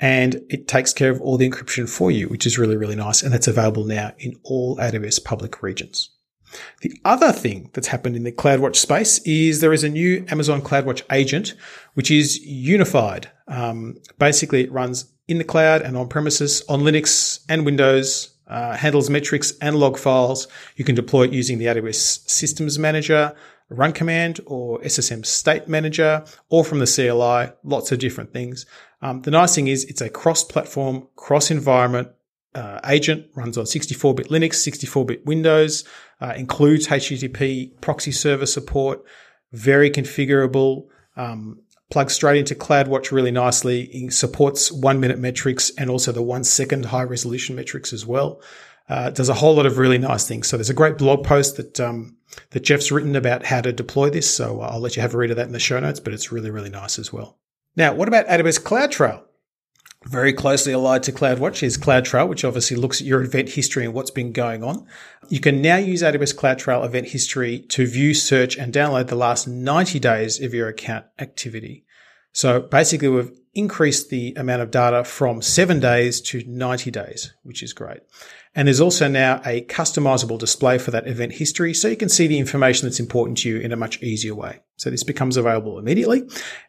and 0.01 0.43
it 0.51 0.67
takes 0.67 0.93
care 0.93 1.13
of 1.13 1.21
all 1.21 1.37
the 1.37 1.49
encryption 1.49 1.89
for 1.89 2.11
you, 2.11 2.27
which 2.27 2.45
is 2.45 2.59
really, 2.59 2.77
really 2.77 2.97
nice. 2.97 3.23
And 3.23 3.33
that's 3.33 3.47
available 3.47 3.85
now 3.85 4.15
in 4.19 4.35
all 4.43 4.79
AWS 4.79 5.23
public 5.23 5.63
regions. 5.63 6.11
The 6.81 6.99
other 7.05 7.33
thing 7.33 7.71
that's 7.73 7.89
happened 7.89 8.17
in 8.17 8.25
the 8.25 8.33
CloudWatch 8.33 8.77
space 8.77 9.19
is 9.21 9.61
there 9.61 9.73
is 9.73 9.85
a 9.85 9.89
new 9.89 10.25
Amazon 10.29 10.63
CloudWatch 10.63 11.03
agent, 11.11 11.55
which 11.95 12.11
is 12.11 12.39
unified. 12.45 13.31
Um, 13.47 13.97
basically, 14.19 14.65
it 14.65 14.73
runs 14.73 15.13
in 15.27 15.39
the 15.39 15.45
cloud 15.45 15.83
and 15.83 15.97
on 15.97 16.09
premises 16.09 16.63
on 16.69 16.81
Linux 16.81 17.45
and 17.49 17.65
Windows, 17.65 18.35
uh, 18.49 18.77
handles 18.77 19.11
metrics 19.11 19.53
and 19.61 19.77
log 19.77 19.99
files. 19.99 20.49
You 20.77 20.85
can 20.85 20.95
deploy 20.95 21.25
it 21.25 21.33
using 21.33 21.59
the 21.59 21.67
AWS 21.67 22.29
Systems 22.29 22.79
Manager, 22.79 23.35
Run 23.69 23.93
Command, 23.93 24.41
or 24.47 24.81
SSM 24.81 25.27
State 25.27 25.69
Manager, 25.69 26.25
or 26.49 26.65
from 26.65 26.79
the 26.79 26.87
CLI. 26.87 27.53
Lots 27.63 27.93
of 27.93 27.99
different 27.99 28.33
things. 28.33 28.65
Um, 29.03 29.23
the 29.23 29.31
nice 29.31 29.55
thing 29.55 29.69
is 29.69 29.85
it's 29.85 30.01
a 30.01 30.09
cross-platform, 30.09 31.09
cross-environment 31.17 32.09
uh, 32.55 32.81
agent. 32.87 33.27
Runs 33.35 33.59
on 33.59 33.65
64-bit 33.65 34.29
Linux, 34.29 34.55
64-bit 34.69 35.27
Windows 35.27 35.85
uh, 36.21 36.35
includes 36.37 36.89
HTTP 36.89 37.81
proxy 37.81 38.13
server 38.13 38.47
support, 38.47 39.03
very 39.53 39.91
configurable, 39.91 40.87
um, 41.17 41.61
plugs 41.91 42.15
straight 42.15 42.39
into 42.39 42.55
CloudWatch 42.55 43.13
really 43.13 43.31
nicely. 43.31 44.09
Supports 44.11 44.71
one 44.71 45.01
minute 45.01 45.19
metrics 45.19 45.71
and 45.79 45.91
also 45.91 46.13
the 46.13 46.23
one 46.23 46.45
second 46.45 46.87
high 46.87 47.03
resolution 47.03 47.57
metrics 47.57 47.93
as 47.93 48.07
well. 48.07 48.41
Uh, 48.89 49.11
does 49.11 49.29
a 49.29 49.35
whole 49.35 49.55
lot 49.55 49.67
of 49.67 49.77
really 49.77 49.99
nice 49.99 50.27
things. 50.27 50.49
So 50.49 50.57
there's 50.57 50.71
a 50.71 50.75
great 50.75 50.97
blog 50.97 51.23
post 51.25 51.59
that 51.59 51.79
um, 51.79 52.17
that 52.51 52.61
Jeff's 52.61 52.91
written 52.91 53.17
about 53.17 53.45
how 53.45 53.61
to 53.61 53.71
deploy 53.71 54.09
this. 54.09 54.33
So 54.33 54.61
I'll 54.63 54.81
let 54.81 54.97
you 54.97 55.03
have 55.03 55.15
a 55.15 55.19
read 55.19 55.31
of 55.31 55.37
that 55.37 55.47
in 55.47 55.53
the 55.53 55.59
show 55.59 55.79
notes, 55.79 56.01
but 56.01 56.15
it's 56.15 56.33
really 56.33 56.51
really 56.51 56.71
nice 56.71 56.99
as 56.99 57.13
well. 57.13 57.39
Now, 57.77 57.95
what 57.95 58.09
about 58.09 58.27
AWS 58.27 58.63
CloudTrail? 58.63 59.23
Very 60.07 60.33
closely 60.33 60.73
allied 60.73 61.03
to 61.05 61.13
CloudWatch 61.13 61.63
is 61.63 61.77
CloudTrail, 61.77 62.29
which 62.29 62.45
obviously 62.45 62.77
looks 62.77 63.01
at 63.01 63.07
your 63.07 63.23
event 63.23 63.51
history 63.51 63.85
and 63.85 63.93
what's 63.93 64.13
been 64.13 64.33
going 64.33 64.63
on. 64.63 64.87
You 65.29 65.41
can 65.41 65.61
now 65.61 65.77
use 65.77 66.03
AWS 66.03 66.37
CloudTrail 66.37 66.85
event 66.85 67.09
history 67.09 67.61
to 67.71 67.87
view, 67.87 68.15
search, 68.15 68.57
and 68.57 68.73
download 68.73 69.09
the 69.09 69.17
last 69.17 69.49
90 69.49 69.99
days 69.99 70.41
of 70.41 70.55
your 70.55 70.69
account 70.69 71.07
activity. 71.19 71.85
So 72.33 72.61
basically, 72.61 73.09
we've 73.09 73.33
increased 73.55 74.09
the 74.09 74.35
amount 74.37 74.63
of 74.63 74.71
data 74.71 75.03
from 75.03 75.43
seven 75.43 75.81
days 75.81 76.21
to 76.21 76.45
90 76.47 76.93
days, 76.93 77.35
which 77.43 77.61
is 77.61 77.73
great. 77.73 77.99
And 78.55 78.69
there's 78.69 78.81
also 78.81 79.09
now 79.09 79.43
a 79.45 79.65
customizable 79.65 80.39
display 80.39 80.79
for 80.79 80.93
that 80.93 81.09
event 81.09 81.33
history 81.33 81.75
so 81.75 81.89
you 81.89 81.97
can 81.97 82.09
see 82.09 82.29
the 82.29 82.39
information 82.39 82.87
that's 82.87 83.01
important 83.01 83.39
to 83.39 83.49
you 83.49 83.59
in 83.59 83.73
a 83.73 83.77
much 83.77 84.01
easier 84.01 84.37
way. 84.37 84.61
So 84.77 84.91
this 84.91 85.03
becomes 85.03 85.37
available 85.37 85.79
immediately 85.79 86.23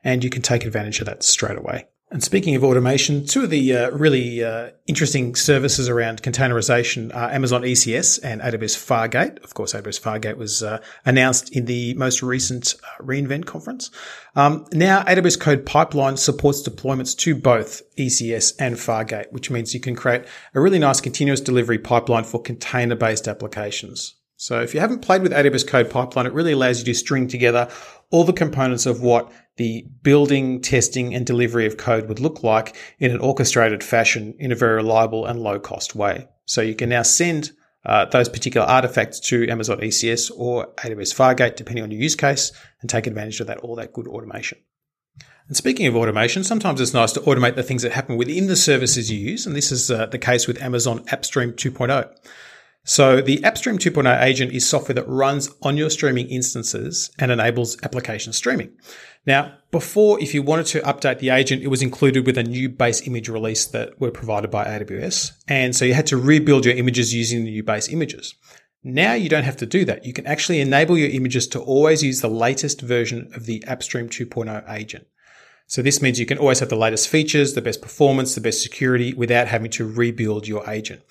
and 0.03 0.23
you 0.23 0.31
can 0.31 0.41
take 0.41 0.65
advantage 0.65 0.99
of 0.99 1.05
that 1.05 1.21
straight 1.21 1.57
away. 1.57 1.85
And 2.11 2.23
speaking 2.23 2.55
of 2.55 2.63
automation, 2.63 3.27
two 3.27 3.43
of 3.43 3.51
the 3.51 3.75
uh, 3.75 3.91
really 3.91 4.43
uh, 4.43 4.71
interesting 4.87 5.35
services 5.35 5.87
around 5.87 6.23
containerization 6.23 7.13
are 7.15 7.29
Amazon 7.29 7.61
ECS 7.61 8.19
and 8.23 8.41
AWS 8.41 8.75
Fargate. 8.75 9.43
Of 9.43 9.53
course, 9.53 9.73
AWS 9.73 10.01
Fargate 10.01 10.35
was 10.35 10.63
uh, 10.63 10.81
announced 11.05 11.55
in 11.55 11.65
the 11.65 11.93
most 11.93 12.23
recent 12.23 12.73
uh, 12.83 13.03
re:Invent 13.03 13.45
conference. 13.45 13.91
Um, 14.35 14.65
now, 14.71 15.03
AWS 15.03 15.39
Code 15.39 15.67
Pipeline 15.67 16.17
supports 16.17 16.67
deployments 16.67 17.15
to 17.19 17.35
both 17.35 17.83
ECS 17.95 18.55
and 18.59 18.75
Fargate, 18.75 19.31
which 19.31 19.51
means 19.51 19.75
you 19.75 19.79
can 19.79 19.95
create 19.95 20.25
a 20.55 20.59
really 20.59 20.79
nice 20.79 20.99
continuous 20.99 21.41
delivery 21.41 21.77
pipeline 21.77 22.23
for 22.23 22.41
container-based 22.41 23.27
applications. 23.27 24.15
So 24.41 24.61
if 24.61 24.73
you 24.73 24.79
haven't 24.79 25.01
played 25.01 25.21
with 25.21 25.33
AWS 25.33 25.67
Code 25.67 25.89
Pipeline, 25.91 26.25
it 26.25 26.31
really 26.31 26.53
allows 26.53 26.79
you 26.79 26.85
to 26.85 26.93
string 26.93 27.27
together 27.27 27.69
all 28.09 28.23
the 28.23 28.33
components 28.33 28.85
of 28.85 29.01
what 29.01 29.29
the 29.59 29.85
building, 30.03 30.61
testing, 30.61 31.13
and 31.13 31.25
delivery 31.25 31.65
of 31.65 31.75
code 31.75 32.07
would 32.07 32.21
look 32.21 32.43
like 32.43 32.77
in 32.97 33.11
an 33.11 33.19
orchestrated 33.19 33.83
fashion 33.83 34.33
in 34.39 34.53
a 34.53 34.55
very 34.55 34.75
reliable 34.75 35.25
and 35.25 35.41
low 35.41 35.59
cost 35.59 35.93
way. 35.93 36.29
So 36.45 36.61
you 36.61 36.75
can 36.75 36.87
now 36.87 37.01
send 37.01 37.51
uh, 37.85 38.05
those 38.05 38.29
particular 38.29 38.65
artifacts 38.65 39.19
to 39.19 39.49
Amazon 39.49 39.79
ECS 39.79 40.31
or 40.33 40.67
AWS 40.77 41.13
Fargate, 41.13 41.57
depending 41.57 41.83
on 41.83 41.91
your 41.91 41.99
use 41.99 42.15
case, 42.15 42.53
and 42.79 42.89
take 42.89 43.05
advantage 43.05 43.41
of 43.41 43.47
that 43.47 43.57
all 43.57 43.75
that 43.75 43.91
good 43.91 44.07
automation. 44.07 44.59
And 45.49 45.57
speaking 45.57 45.87
of 45.87 45.95
automation, 45.97 46.45
sometimes 46.45 46.79
it's 46.79 46.93
nice 46.93 47.11
to 47.13 47.19
automate 47.21 47.55
the 47.55 47.63
things 47.63 47.81
that 47.81 47.91
happen 47.91 48.15
within 48.15 48.47
the 48.47 48.55
services 48.55 49.11
you 49.11 49.19
use, 49.19 49.45
and 49.45 49.57
this 49.57 49.73
is 49.73 49.91
uh, 49.91 50.05
the 50.05 50.17
case 50.17 50.47
with 50.47 50.61
Amazon 50.61 51.03
AppStream 51.07 51.53
2.0. 51.55 52.09
So 52.85 53.21
the 53.21 53.37
AppStream 53.39 53.77
2.0 53.77 54.23
agent 54.23 54.51
is 54.51 54.67
software 54.67 54.95
that 54.95 55.07
runs 55.07 55.49
on 55.61 55.77
your 55.77 55.89
streaming 55.89 56.27
instances 56.29 57.11
and 57.19 57.31
enables 57.31 57.77
application 57.83 58.33
streaming. 58.33 58.71
Now, 59.29 59.59
before, 59.69 60.19
if 60.19 60.33
you 60.33 60.41
wanted 60.41 60.65
to 60.65 60.79
update 60.79 61.19
the 61.19 61.29
agent, 61.29 61.61
it 61.61 61.67
was 61.67 61.83
included 61.83 62.25
with 62.25 62.35
a 62.35 62.41
new 62.41 62.67
base 62.67 63.05
image 63.05 63.29
release 63.29 63.63
that 63.67 64.01
were 64.01 64.09
provided 64.09 64.49
by 64.49 64.65
AWS. 64.65 65.33
And 65.47 65.75
so 65.75 65.85
you 65.85 65.93
had 65.93 66.07
to 66.07 66.17
rebuild 66.17 66.65
your 66.65 66.75
images 66.75 67.13
using 67.13 67.43
the 67.43 67.51
new 67.51 67.61
base 67.61 67.89
images. 67.89 68.33
Now 68.83 69.13
you 69.13 69.29
don't 69.29 69.43
have 69.43 69.57
to 69.57 69.67
do 69.67 69.85
that. 69.85 70.03
You 70.03 70.13
can 70.13 70.25
actually 70.25 70.61
enable 70.61 70.97
your 70.97 71.11
images 71.11 71.45
to 71.49 71.59
always 71.59 72.01
use 72.01 72.21
the 72.21 72.27
latest 72.27 72.81
version 72.81 73.29
of 73.35 73.45
the 73.45 73.59
AppStream 73.67 74.09
2.0 74.09 74.67
agent. 74.67 75.05
So 75.67 75.83
this 75.83 76.01
means 76.01 76.19
you 76.19 76.25
can 76.25 76.39
always 76.39 76.59
have 76.61 76.69
the 76.69 76.75
latest 76.75 77.07
features, 77.07 77.53
the 77.53 77.61
best 77.61 77.83
performance, 77.83 78.33
the 78.33 78.41
best 78.41 78.63
security 78.63 79.13
without 79.13 79.47
having 79.47 79.69
to 79.71 79.87
rebuild 79.87 80.47
your 80.47 80.67
agent. 80.67 81.03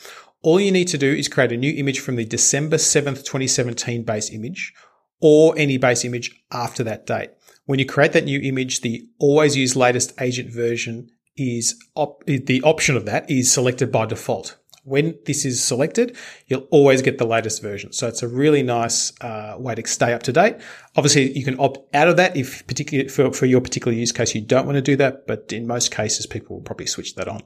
All 0.42 0.58
you 0.58 0.72
need 0.72 0.88
to 0.88 0.98
do 0.98 1.12
is 1.12 1.28
create 1.28 1.52
a 1.52 1.56
new 1.56 1.72
image 1.72 2.00
from 2.00 2.16
the 2.16 2.24
December 2.24 2.78
7th, 2.78 3.18
2017 3.18 4.02
base 4.02 4.32
image 4.32 4.74
or 5.20 5.54
any 5.56 5.78
base 5.78 6.04
image 6.04 6.42
after 6.50 6.82
that 6.82 7.06
date. 7.06 7.30
When 7.68 7.78
you 7.78 7.84
create 7.84 8.12
that 8.12 8.24
new 8.24 8.40
image, 8.40 8.80
the 8.80 9.06
always 9.18 9.54
use 9.54 9.76
latest 9.76 10.18
agent 10.22 10.50
version 10.50 11.10
is 11.36 11.78
op- 11.94 12.24
the 12.24 12.62
option 12.62 12.96
of 12.96 13.04
that 13.04 13.30
is 13.30 13.52
selected 13.52 13.92
by 13.92 14.06
default. 14.06 14.56
When 14.84 15.18
this 15.26 15.44
is 15.44 15.62
selected, 15.62 16.16
you'll 16.46 16.66
always 16.70 17.02
get 17.02 17.18
the 17.18 17.26
latest 17.26 17.60
version. 17.60 17.92
So 17.92 18.08
it's 18.08 18.22
a 18.22 18.26
really 18.26 18.62
nice 18.62 19.12
uh, 19.20 19.56
way 19.58 19.74
to 19.74 19.86
stay 19.86 20.14
up 20.14 20.22
to 20.22 20.32
date. 20.32 20.56
Obviously, 20.96 21.36
you 21.36 21.44
can 21.44 21.60
opt 21.60 21.94
out 21.94 22.08
of 22.08 22.16
that 22.16 22.38
if 22.38 22.66
particularly 22.66 23.10
for, 23.10 23.34
for 23.34 23.44
your 23.44 23.60
particular 23.60 23.94
use 23.94 24.12
case 24.12 24.34
you 24.34 24.40
don't 24.40 24.64
want 24.64 24.76
to 24.76 24.82
do 24.82 24.96
that, 24.96 25.26
but 25.26 25.52
in 25.52 25.66
most 25.66 25.90
cases, 25.90 26.24
people 26.24 26.56
will 26.56 26.62
probably 26.62 26.86
switch 26.86 27.16
that 27.16 27.28
on. 27.28 27.42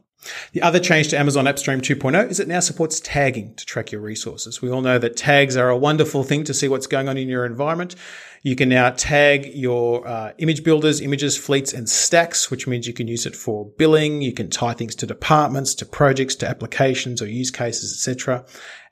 The 0.52 0.62
other 0.62 0.78
change 0.78 1.08
to 1.08 1.18
Amazon 1.18 1.46
AppStream 1.46 1.80
2.0 1.80 2.30
is 2.30 2.38
it 2.38 2.48
now 2.48 2.60
supports 2.60 3.00
tagging 3.00 3.54
to 3.56 3.66
track 3.66 3.90
your 3.90 4.00
resources. 4.00 4.62
We 4.62 4.70
all 4.70 4.82
know 4.82 4.98
that 4.98 5.16
tags 5.16 5.56
are 5.56 5.68
a 5.68 5.76
wonderful 5.76 6.22
thing 6.22 6.44
to 6.44 6.54
see 6.54 6.68
what's 6.68 6.86
going 6.86 7.08
on 7.08 7.16
in 7.16 7.28
your 7.28 7.44
environment. 7.44 7.96
You 8.42 8.56
can 8.56 8.68
now 8.68 8.90
tag 8.90 9.52
your 9.54 10.06
uh, 10.06 10.32
image 10.38 10.64
builders, 10.64 11.00
images, 11.00 11.36
fleets, 11.36 11.72
and 11.72 11.88
stacks, 11.88 12.50
which 12.50 12.66
means 12.66 12.86
you 12.86 12.92
can 12.92 13.06
use 13.06 13.24
it 13.24 13.36
for 13.36 13.66
billing. 13.78 14.20
You 14.20 14.32
can 14.32 14.50
tie 14.50 14.74
things 14.74 14.96
to 14.96 15.06
departments, 15.06 15.74
to 15.76 15.86
projects, 15.86 16.34
to 16.36 16.48
applications 16.48 17.22
or 17.22 17.28
use 17.28 17.52
cases, 17.52 17.92
etc. 17.92 18.44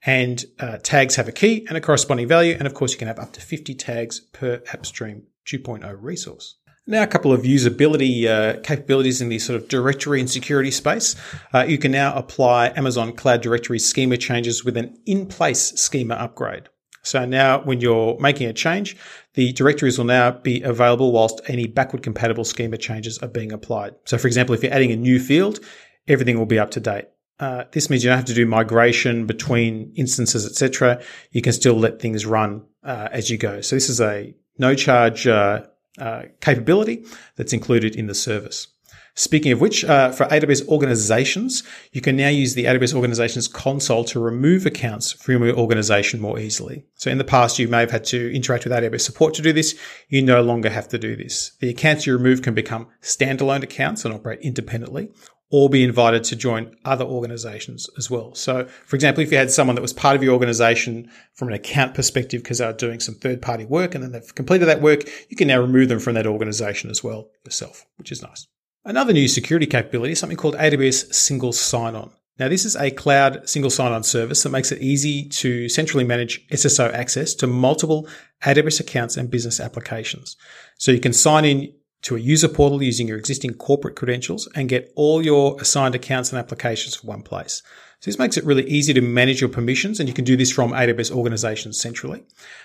And 0.05 0.45
uh, 0.61 0.79
tags 0.79 1.17
have 1.17 1.29
a 1.29 1.33
key 1.33 1.67
and 1.69 1.77
a 1.77 1.81
corresponding 1.81 2.29
value. 2.29 2.55
And 2.57 2.67
of 2.67 2.75
course, 2.75 2.93
you 2.93 2.99
can 2.99 3.09
have 3.09 3.19
up 3.19 3.33
to 3.33 3.41
50 3.41 3.75
tags 3.75 4.21
per 4.21 4.59
AppStream 4.59 5.23
2.0 5.47 5.97
resource. 6.01 6.57
Now, 6.91 7.05
a 7.05 7.07
couple 7.07 7.33
of 7.33 7.43
usability 7.43 8.27
uh, 8.27 8.59
capabilities 8.63 9.23
in 9.23 9.29
the 9.29 9.39
sort 9.39 9.63
of 9.63 9.69
directory 9.69 10.19
and 10.19 10.29
security 10.29 10.73
space. 10.73 11.15
Uh, 11.55 11.61
you 11.61 11.79
can 11.79 11.93
now 11.93 12.13
apply 12.17 12.73
Amazon 12.75 13.13
Cloud 13.13 13.43
Directory 13.43 13.79
schema 13.79 14.17
changes 14.17 14.65
with 14.65 14.77
an 14.77 14.99
in-place 15.07 15.73
schema 15.81 16.15
upgrade. 16.15 16.69
So 17.03 17.25
now 17.25 17.63
when 17.63 17.81
you're 17.81 18.19
making 18.19 18.49
a 18.49 18.53
change, 18.53 18.97
the 19.35 19.53
directories 19.53 19.99
will 19.99 20.05
now 20.05 20.33
be 20.33 20.63
available 20.63 21.13
whilst 21.13 21.41
any 21.47 21.69
backward 21.69 22.03
compatible 22.03 22.43
schema 22.43 22.77
changes 22.77 23.19
are 23.19 23.29
being 23.29 23.53
applied. 23.53 23.95
So 24.05 24.19
for 24.19 24.27
example, 24.27 24.57
if 24.57 24.65
you're 24.65 24.75
adding 24.75 24.91
a 24.91 24.97
new 24.97 25.21
field, 25.21 25.61
everything 26.09 26.41
will 26.41 26.45
be 26.45 26.59
up 26.59 26.73
to 26.73 26.81
date. 26.81 27.05
Uh, 27.39 27.67
this 27.71 27.89
means 27.89 28.03
you 28.03 28.11
don't 28.11 28.19
have 28.19 28.27
to 28.27 28.35
do 28.35 28.47
migration 28.47 29.27
between 29.27 29.93
instances, 29.95 30.45
etc. 30.45 31.01
You 31.31 31.41
can 31.41 31.53
still 31.53 31.75
let 31.75 32.03
things 32.03 32.27
run 32.27 32.65
uh, 32.83 33.11
as 33.13 33.31
you 33.31 33.39
go. 33.39 33.61
So 33.61 33.77
this 33.77 33.89
is 33.89 34.01
a 34.01 34.35
no 34.59 34.75
charge 34.75 35.29
uh, 35.29 35.63
uh, 35.99 36.23
capability 36.41 37.05
that's 37.37 37.53
included 37.53 37.97
in 37.97 38.07
the 38.07 38.15
service. 38.15 38.69
Speaking 39.15 39.53
of 39.53 39.61
which, 39.61 39.85
uh, 39.85 40.13
for 40.13 40.25
AWS 40.27 40.67
organizations, 40.69 41.63
you 41.93 42.01
can 42.01 42.17
now 42.17 42.29
use 42.29 42.55
the 42.55 42.65
AWS 42.65 42.95
organizations 42.95 43.49
console 43.49 44.05
to 44.05 44.21
remove 44.21 44.67
accounts 44.67 45.13
from 45.13 45.45
your 45.45 45.57
organization 45.57 46.21
more 46.21 46.39
easily. 46.39 46.85
So 46.95 47.11
in 47.11 47.19
the 47.19 47.25
past, 47.25 47.59
you 47.59 47.69
may 47.69 47.81
have 47.81 47.91
had 47.91 48.05
to 48.05 48.35
interact 48.35 48.65
with 48.65 48.73
AWS 48.73 49.01
support 49.01 49.35
to 49.35 49.43
do 49.43 49.53
this. 49.53 49.79
You 50.09 50.23
no 50.23 50.43
longer 50.43 50.71
have 50.71 50.89
to 50.89 50.99
do 50.99 51.17
this. 51.17 51.53
The 51.61 51.71
accounts 51.71 52.07
you 52.07 52.17
remove 52.17 52.43
can 52.43 52.55
become 52.55 52.87
standalone 53.03 53.63
accounts 53.63 54.05
and 54.05 54.15
operate 54.15 54.41
independently 54.41 55.11
or 55.51 55.69
be 55.69 55.83
invited 55.83 56.23
to 56.25 56.37
join 56.37 56.77
other 56.85 57.05
organizations 57.05 57.89
as 57.99 58.09
well. 58.09 58.35
So, 58.35 58.67
for 58.87 58.97
example, 58.97 59.23
if 59.23 59.33
you 59.33 59.39
had 59.39 59.51
someone 59.51 59.75
that 59.75 59.83
was 59.83 59.93
part 59.93 60.15
of 60.15 60.23
your 60.23 60.33
organization 60.33 61.11
from 61.35 61.49
an 61.49 61.55
account 61.55 61.95
perspective 61.95 62.43
because 62.43 62.59
they 62.59 62.65
are 62.65 62.73
doing 62.73 63.01
some 63.01 63.17
third 63.17 63.43
party 63.43 63.65
work 63.65 63.95
and 63.95 64.05
then 64.05 64.13
they've 64.13 64.35
completed 64.35 64.67
that 64.67 64.81
work, 64.81 65.03
you 65.29 65.37
can 65.37 65.49
now 65.49 65.61
remove 65.61 65.89
them 65.89 65.99
from 65.99 66.15
that 66.15 66.27
organization 66.27 66.89
as 66.89 67.03
well 67.03 67.29
yourself, 67.45 67.85
which 67.97 68.13
is 68.13 68.23
nice. 68.23 68.47
Another 68.85 69.13
new 69.13 69.29
security 69.29 69.67
capability 69.67 70.13
is 70.13 70.19
something 70.19 70.39
called 70.39 70.55
AWS 70.55 71.13
Single 71.13 71.53
Sign 71.53 71.97
On. 71.97 72.11
Now, 72.39 72.49
this 72.49 72.65
is 72.65 72.75
a 72.75 72.91
cloud 72.91 73.47
single 73.47 73.71
sign 73.71 73.93
on 73.93 74.03
service 74.03 74.43
that 74.45 74.49
makes 74.49 74.73
it 74.73 74.81
easy 74.81 75.29
to 75.29 75.69
centrally 75.69 76.05
manage 76.05 76.49
SSO 76.49 76.91
access 76.91 77.35
to 77.35 77.47
multiple 77.47 78.09
AWS 78.43 78.81
accounts 78.81 79.19
and 79.19 79.31
business 79.31 79.61
applications. 79.61 80.39
So 80.79 80.91
you 80.91 81.01
can 81.01 81.13
sign 81.13 81.45
in 81.45 81.75
to 82.03 82.17
a 82.17 82.21
user 82.21 82.49
portal 82.49 82.83
using 82.83 83.07
your 83.07 83.19
existing 83.19 83.55
corporate 83.55 83.97
credentials 83.97 84.49
and 84.55 84.69
get 84.69 84.93
all 84.95 85.25
your 85.25 85.61
assigned 85.61 85.95
accounts 85.95 86.31
and 86.31 86.39
applications 86.39 86.97
from 86.97 87.09
one 87.09 87.23
place. 87.23 87.63
So 88.01 88.11
this 88.11 88.19
makes 88.19 88.39
it 88.39 88.45
really 88.47 88.65
easy 88.65 88.95
to 88.95 89.03
manage 89.03 89.43
your 89.43 89.51
permissions 89.51 90.01
and 90.01 90.09
you 90.09 90.15
can 90.15 90.25
do 90.25 90.37
this 90.37 90.51
from 90.51 90.73
AWS 90.73 91.11
organizations 91.11 91.79
centrally. 91.79 92.25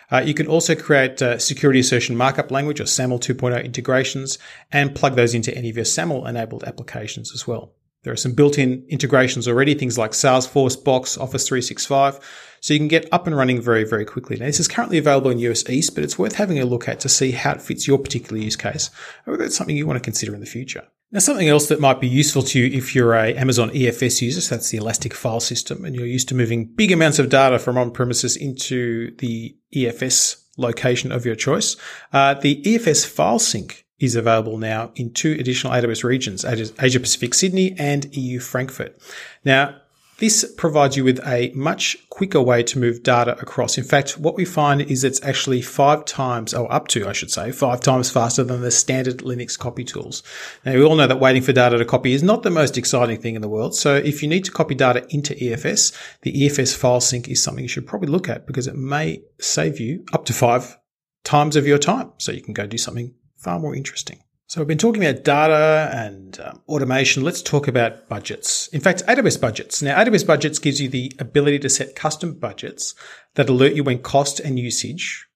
Uh, 0.10 0.20
you 0.20 0.34
can 0.34 0.48
also 0.48 0.76
create 0.76 1.22
uh, 1.22 1.38
security 1.38 1.82
assertion 1.82 2.16
markup 2.16 2.52
language 2.52 2.80
or 2.80 2.86
SAML 2.86 3.20
2.0 3.20 3.64
integrations 3.66 4.38
and 4.72 4.96
plug 4.96 5.16
those 5.16 5.34
into 5.34 5.56
any 5.56 5.70
of 5.70 5.76
your 5.76 5.86
SAML 5.86 6.26
enabled 6.26 6.64
applications 6.64 7.34
as 7.34 7.46
well. 7.46 7.74
There 8.06 8.14
are 8.14 8.18
some 8.18 8.34
built-in 8.34 8.86
integrations 8.88 9.48
already, 9.48 9.74
things 9.74 9.98
like 9.98 10.12
Salesforce, 10.12 10.82
Box, 10.82 11.18
Office 11.18 11.48
365. 11.48 12.20
So 12.62 12.74
you 12.74 12.80
can 12.80 12.88
get 12.88 13.12
up 13.12 13.26
and 13.26 13.36
running 13.36 13.60
very, 13.60 13.84
very 13.84 14.06
quickly. 14.06 14.38
Now, 14.38 14.46
this 14.46 14.60
is 14.60 14.68
currently 14.68 15.00
available 15.00 15.32
in 15.32 15.40
US 15.40 15.68
East, 15.68 15.96
but 15.96 16.04
it's 16.04 16.18
worth 16.18 16.36
having 16.36 16.60
a 16.60 16.66
look 16.66 16.88
at 16.88 17.00
to 17.00 17.10
see 17.10 17.32
how 17.32 17.54
it 17.54 17.64
fits 17.64 17.88
your 17.88 17.98
particular 17.98 18.40
use 18.40 18.56
case, 18.56 18.92
or 19.26 19.32
whether 19.32 19.44
it's 19.44 19.56
something 19.56 19.76
you 19.76 19.88
want 19.88 19.98
to 19.98 20.04
consider 20.04 20.36
in 20.36 20.40
the 20.40 20.46
future. 20.46 20.84
Now, 21.12 21.20
something 21.20 21.50
else 21.50 21.68
that 21.70 21.80
might 21.80 22.00
be 22.00 22.08
useful 22.08 22.44
to 22.44 22.60
you 22.60 22.78
if 22.78 22.94
you're 22.94 23.16
a 23.16 23.34
Amazon 23.36 23.72
EFS 23.72 24.22
user, 24.22 24.42
so 24.42 24.54
that's 24.54 24.70
the 24.70 24.78
Elastic 24.78 25.14
File 25.16 25.40
System, 25.40 25.84
and 25.84 25.96
you're 25.96 26.06
used 26.06 26.30
to 26.30 26.36
moving 26.36 26.66
big 26.66 26.92
amounts 26.92 27.18
of 27.18 27.30
data 27.30 27.58
from 27.58 27.78
on-premises 27.78 28.36
into 28.38 29.16
the 29.18 29.56
EFS 29.74 30.44
location 30.58 31.12
of 31.12 31.26
your 31.26 31.36
choice. 31.36 31.76
Uh, 32.14 32.36
the 32.36 32.62
EFS 32.64 33.06
file 33.08 33.40
sync 33.40 33.85
is 34.00 34.16
available 34.16 34.58
now 34.58 34.92
in 34.96 35.12
two 35.12 35.34
additional 35.40 35.74
AWS 35.74 36.04
regions, 36.04 36.44
Asia 36.44 37.00
Pacific 37.00 37.34
Sydney 37.34 37.76
and 37.78 38.14
EU 38.16 38.40
Frankfurt. 38.40 38.98
Now, 39.44 39.76
this 40.18 40.50
provides 40.56 40.96
you 40.96 41.04
with 41.04 41.20
a 41.28 41.52
much 41.54 41.98
quicker 42.10 42.42
way 42.42 42.64
to 42.64 42.80
move 42.80 43.04
data 43.04 43.38
across. 43.42 43.78
In 43.78 43.84
fact, 43.84 44.18
what 44.18 44.36
we 44.36 44.46
find 44.46 44.82
is 44.82 45.04
it's 45.04 45.22
actually 45.24 45.62
five 45.62 46.06
times, 46.06 46.54
or 46.54 46.72
up 46.72 46.88
to, 46.90 47.06
I 47.06 47.12
should 47.12 47.32
say, 47.32 47.52
five 47.52 47.82
times 47.82 48.10
faster 48.10 48.44
than 48.44 48.62
the 48.62 48.72
standard 48.72 49.18
Linux 49.18 49.60
copy 49.60 49.84
tools. 49.84 50.24
Now, 50.66 50.74
we 50.74 50.84
all 50.84 50.96
know 50.96 51.08
that 51.08 51.20
waiting 51.20 51.42
for 51.42 51.52
data 51.52 51.78
to 51.78 51.84
copy 51.84 52.14
is 52.14 52.24
not 52.24 52.44
the 52.44 52.50
most 52.50 52.78
exciting 52.78 53.20
thing 53.20 53.36
in 53.36 53.42
the 53.42 53.50
world. 53.50 53.76
So 53.76 53.96
if 53.96 54.24
you 54.24 54.30
need 54.30 54.46
to 54.46 54.52
copy 54.52 54.74
data 54.74 55.06
into 55.10 55.34
EFS, 55.34 55.94
the 56.22 56.32
EFS 56.32 56.76
file 56.78 57.02
sync 57.02 57.28
is 57.28 57.44
something 57.44 57.64
you 57.64 57.70
should 57.70 57.88
probably 57.88 58.08
look 58.08 58.30
at 58.30 58.48
because 58.48 58.68
it 58.68 58.78
may 58.78 59.22
save 59.42 59.82
you 59.82 60.06
up 60.14 60.24
to 60.26 60.34
five 60.34 60.78
times 61.26 61.58
of 61.58 61.68
your 61.68 61.78
time. 61.78 62.14
So 62.20 62.32
you 62.32 62.42
can 62.42 62.54
go 62.54 62.66
do 62.66 62.78
something 62.78 63.14
far 63.46 63.60
more 63.60 63.76
interesting. 63.76 64.20
So 64.48 64.60
we've 64.60 64.68
been 64.68 64.78
talking 64.78 65.06
about 65.06 65.24
data 65.24 65.90
and 65.94 66.40
um, 66.40 66.62
automation. 66.68 67.24
Let's 67.24 67.42
talk 67.42 67.68
about 67.68 68.10
budgets. 68.10 68.68
In 68.70 68.82
fact, 68.82 69.04
AWS 69.08 69.40
budgets. 69.40 69.82
Now, 69.82 70.04
AWS 70.04 70.26
budgets 70.26 70.60
gives 70.60 70.82
you 70.82 70.90
the 70.90 71.12
ability 71.20 71.60
to 71.60 71.70
set 71.70 71.96
custom 71.96 72.34
budgets 72.34 72.96
that 73.36 73.50
alert 73.50 73.74
you 73.74 73.84
when 73.84 74.00
cost 74.00 74.40
and 74.40 74.60
usage 74.60 75.28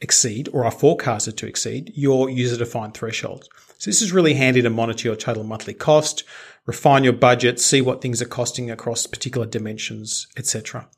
exceed 0.00 0.48
or 0.52 0.64
are 0.64 0.70
forecasted 0.70 1.36
to 1.38 1.46
exceed 1.46 1.92
your 1.94 2.28
user 2.28 2.58
defined 2.58 2.94
thresholds. 2.94 3.48
So 3.78 3.90
this 3.90 4.02
is 4.02 4.12
really 4.12 4.34
handy 4.34 4.60
to 4.62 4.70
monitor 4.70 5.08
your 5.08 5.16
total 5.16 5.44
monthly 5.44 5.74
cost, 5.74 6.24
refine 6.66 7.04
your 7.04 7.12
budget, 7.14 7.60
see 7.60 7.80
what 7.80 8.02
things 8.02 8.20
are 8.20 8.26
costing 8.26 8.70
across 8.70 9.06
particular 9.06 9.46
dimensions, 9.46 10.26
etc. 10.36 10.88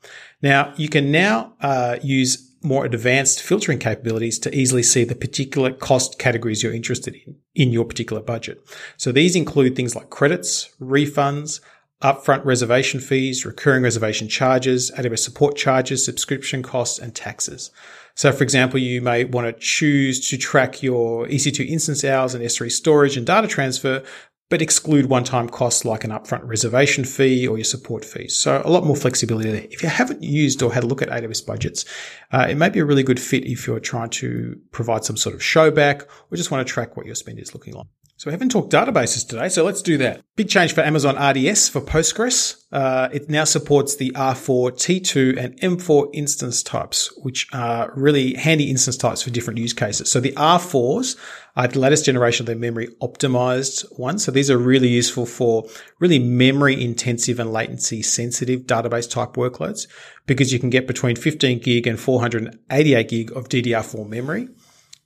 Now 0.41 0.73
you 0.77 0.89
can 0.89 1.11
now 1.11 1.53
uh, 1.61 1.97
use 2.01 2.46
more 2.67 2.85
advanced 2.85 3.41
filtering 3.41 3.79
capabilities 3.79 4.37
to 4.39 4.55
easily 4.55 4.83
see 4.83 5.03
the 5.03 5.15
particular 5.15 5.71
cost 5.71 6.19
categories 6.19 6.61
you're 6.61 6.73
interested 6.73 7.15
in 7.15 7.35
in 7.55 7.71
your 7.71 7.85
particular 7.85 8.21
budget. 8.21 8.61
So 8.97 9.11
these 9.11 9.35
include 9.35 9.75
things 9.75 9.95
like 9.95 10.11
credits, 10.11 10.69
refunds, 10.79 11.59
upfront 12.03 12.45
reservation 12.45 12.99
fees, 12.99 13.45
recurring 13.45 13.83
reservation 13.83 14.27
charges, 14.27 14.91
AWS 14.91 15.19
support 15.19 15.55
charges, 15.55 16.05
subscription 16.05 16.61
costs, 16.61 16.99
and 16.99 17.15
taxes. 17.15 17.71
So 18.13 18.31
for 18.31 18.43
example, 18.43 18.79
you 18.79 19.01
may 19.01 19.25
want 19.25 19.47
to 19.47 19.59
choose 19.59 20.27
to 20.29 20.37
track 20.37 20.83
your 20.83 21.25
EC2 21.27 21.67
instance 21.67 22.03
hours 22.03 22.33
and 22.33 22.43
S3 22.43 22.71
storage 22.71 23.17
and 23.17 23.25
data 23.25 23.47
transfer, 23.47 24.03
but 24.49 24.61
exclude 24.61 25.07
one-time 25.07 25.49
costs 25.49 25.83
like 25.83 26.03
an 26.03 26.11
upfront 26.11 26.47
reservation 26.47 27.03
fee 27.03 27.47
or 27.47 27.57
your 27.57 27.65
support 27.65 28.05
fees. 28.05 28.37
So 28.37 28.61
a 28.63 28.69
lot 28.69 28.85
more 28.85 28.95
flexibility 28.95 29.51
there. 29.51 29.67
If 29.69 29.83
you 29.83 29.89
haven't 29.89 30.23
used 30.23 30.61
or 30.61 30.73
had 30.73 30.83
a 30.83 30.87
look 30.87 31.01
at 31.01 31.09
AWS 31.09 31.45
budgets, 31.45 31.85
uh, 32.31 32.47
it 32.49 32.55
may 32.55 32.69
be 32.69 32.79
a 32.79 32.85
really 32.85 33.03
good 33.03 33.19
fit 33.19 33.45
if 33.45 33.67
you're 33.67 33.79
trying 33.79 34.09
to 34.11 34.59
provide 34.71 35.03
some 35.03 35.17
sort 35.17 35.35
of 35.35 35.41
showback 35.41 36.03
or 36.31 36.37
just 36.37 36.51
want 36.51 36.65
to 36.65 36.73
track 36.73 36.95
what 36.95 37.05
your 37.05 37.15
spend 37.15 37.39
is 37.39 37.53
looking 37.53 37.73
like. 37.73 37.87
So 38.17 38.31
we 38.31 38.31
haven't 38.31 38.49
talked 38.49 38.73
databases 38.73 39.27
today, 39.27 39.47
so 39.47 39.63
let's 39.63 39.83
do 39.83 39.95
that. 39.99 40.23
Big 40.35 40.49
change 40.49 40.73
for 40.73 40.81
Amazon 40.81 41.15
RDS 41.15 41.69
for 41.69 41.81
Postgres. 41.81 42.63
Uh, 42.71 43.09
it 43.13 43.29
now 43.29 43.43
supports 43.43 43.97
the 43.97 44.09
R4, 44.13 44.71
T2, 44.71 45.37
and 45.37 45.59
M4 45.61 46.09
instance 46.15 46.63
types, 46.63 47.15
which 47.17 47.45
are 47.53 47.93
really 47.95 48.33
handy 48.33 48.71
instance 48.71 48.97
types 48.97 49.21
for 49.21 49.29
different 49.29 49.59
use 49.59 49.73
cases. 49.73 50.09
So 50.09 50.19
the 50.19 50.31
R4s 50.31 51.15
are 51.55 51.67
the 51.67 51.77
latest 51.77 52.05
generation 52.05 52.43
of 52.43 52.47
the 52.47 52.55
memory 52.55 52.87
optimized 53.03 53.85
ones. 53.99 54.23
So 54.23 54.31
these 54.31 54.49
are 54.49 54.57
really 54.57 54.87
useful 54.87 55.27
for 55.27 55.65
really 55.99 56.17
memory 56.17 56.83
intensive 56.83 57.39
and 57.39 57.53
latency 57.53 58.01
sensitive 58.01 58.61
database 58.61 59.07
type 59.07 59.33
workloads 59.33 59.87
because 60.25 60.51
you 60.51 60.57
can 60.57 60.71
get 60.71 60.87
between 60.87 61.17
15 61.17 61.59
gig 61.59 61.85
and 61.85 61.99
488 61.99 63.09
gig 63.09 63.31
of 63.37 63.47
DDR4 63.47 64.09
memory 64.09 64.49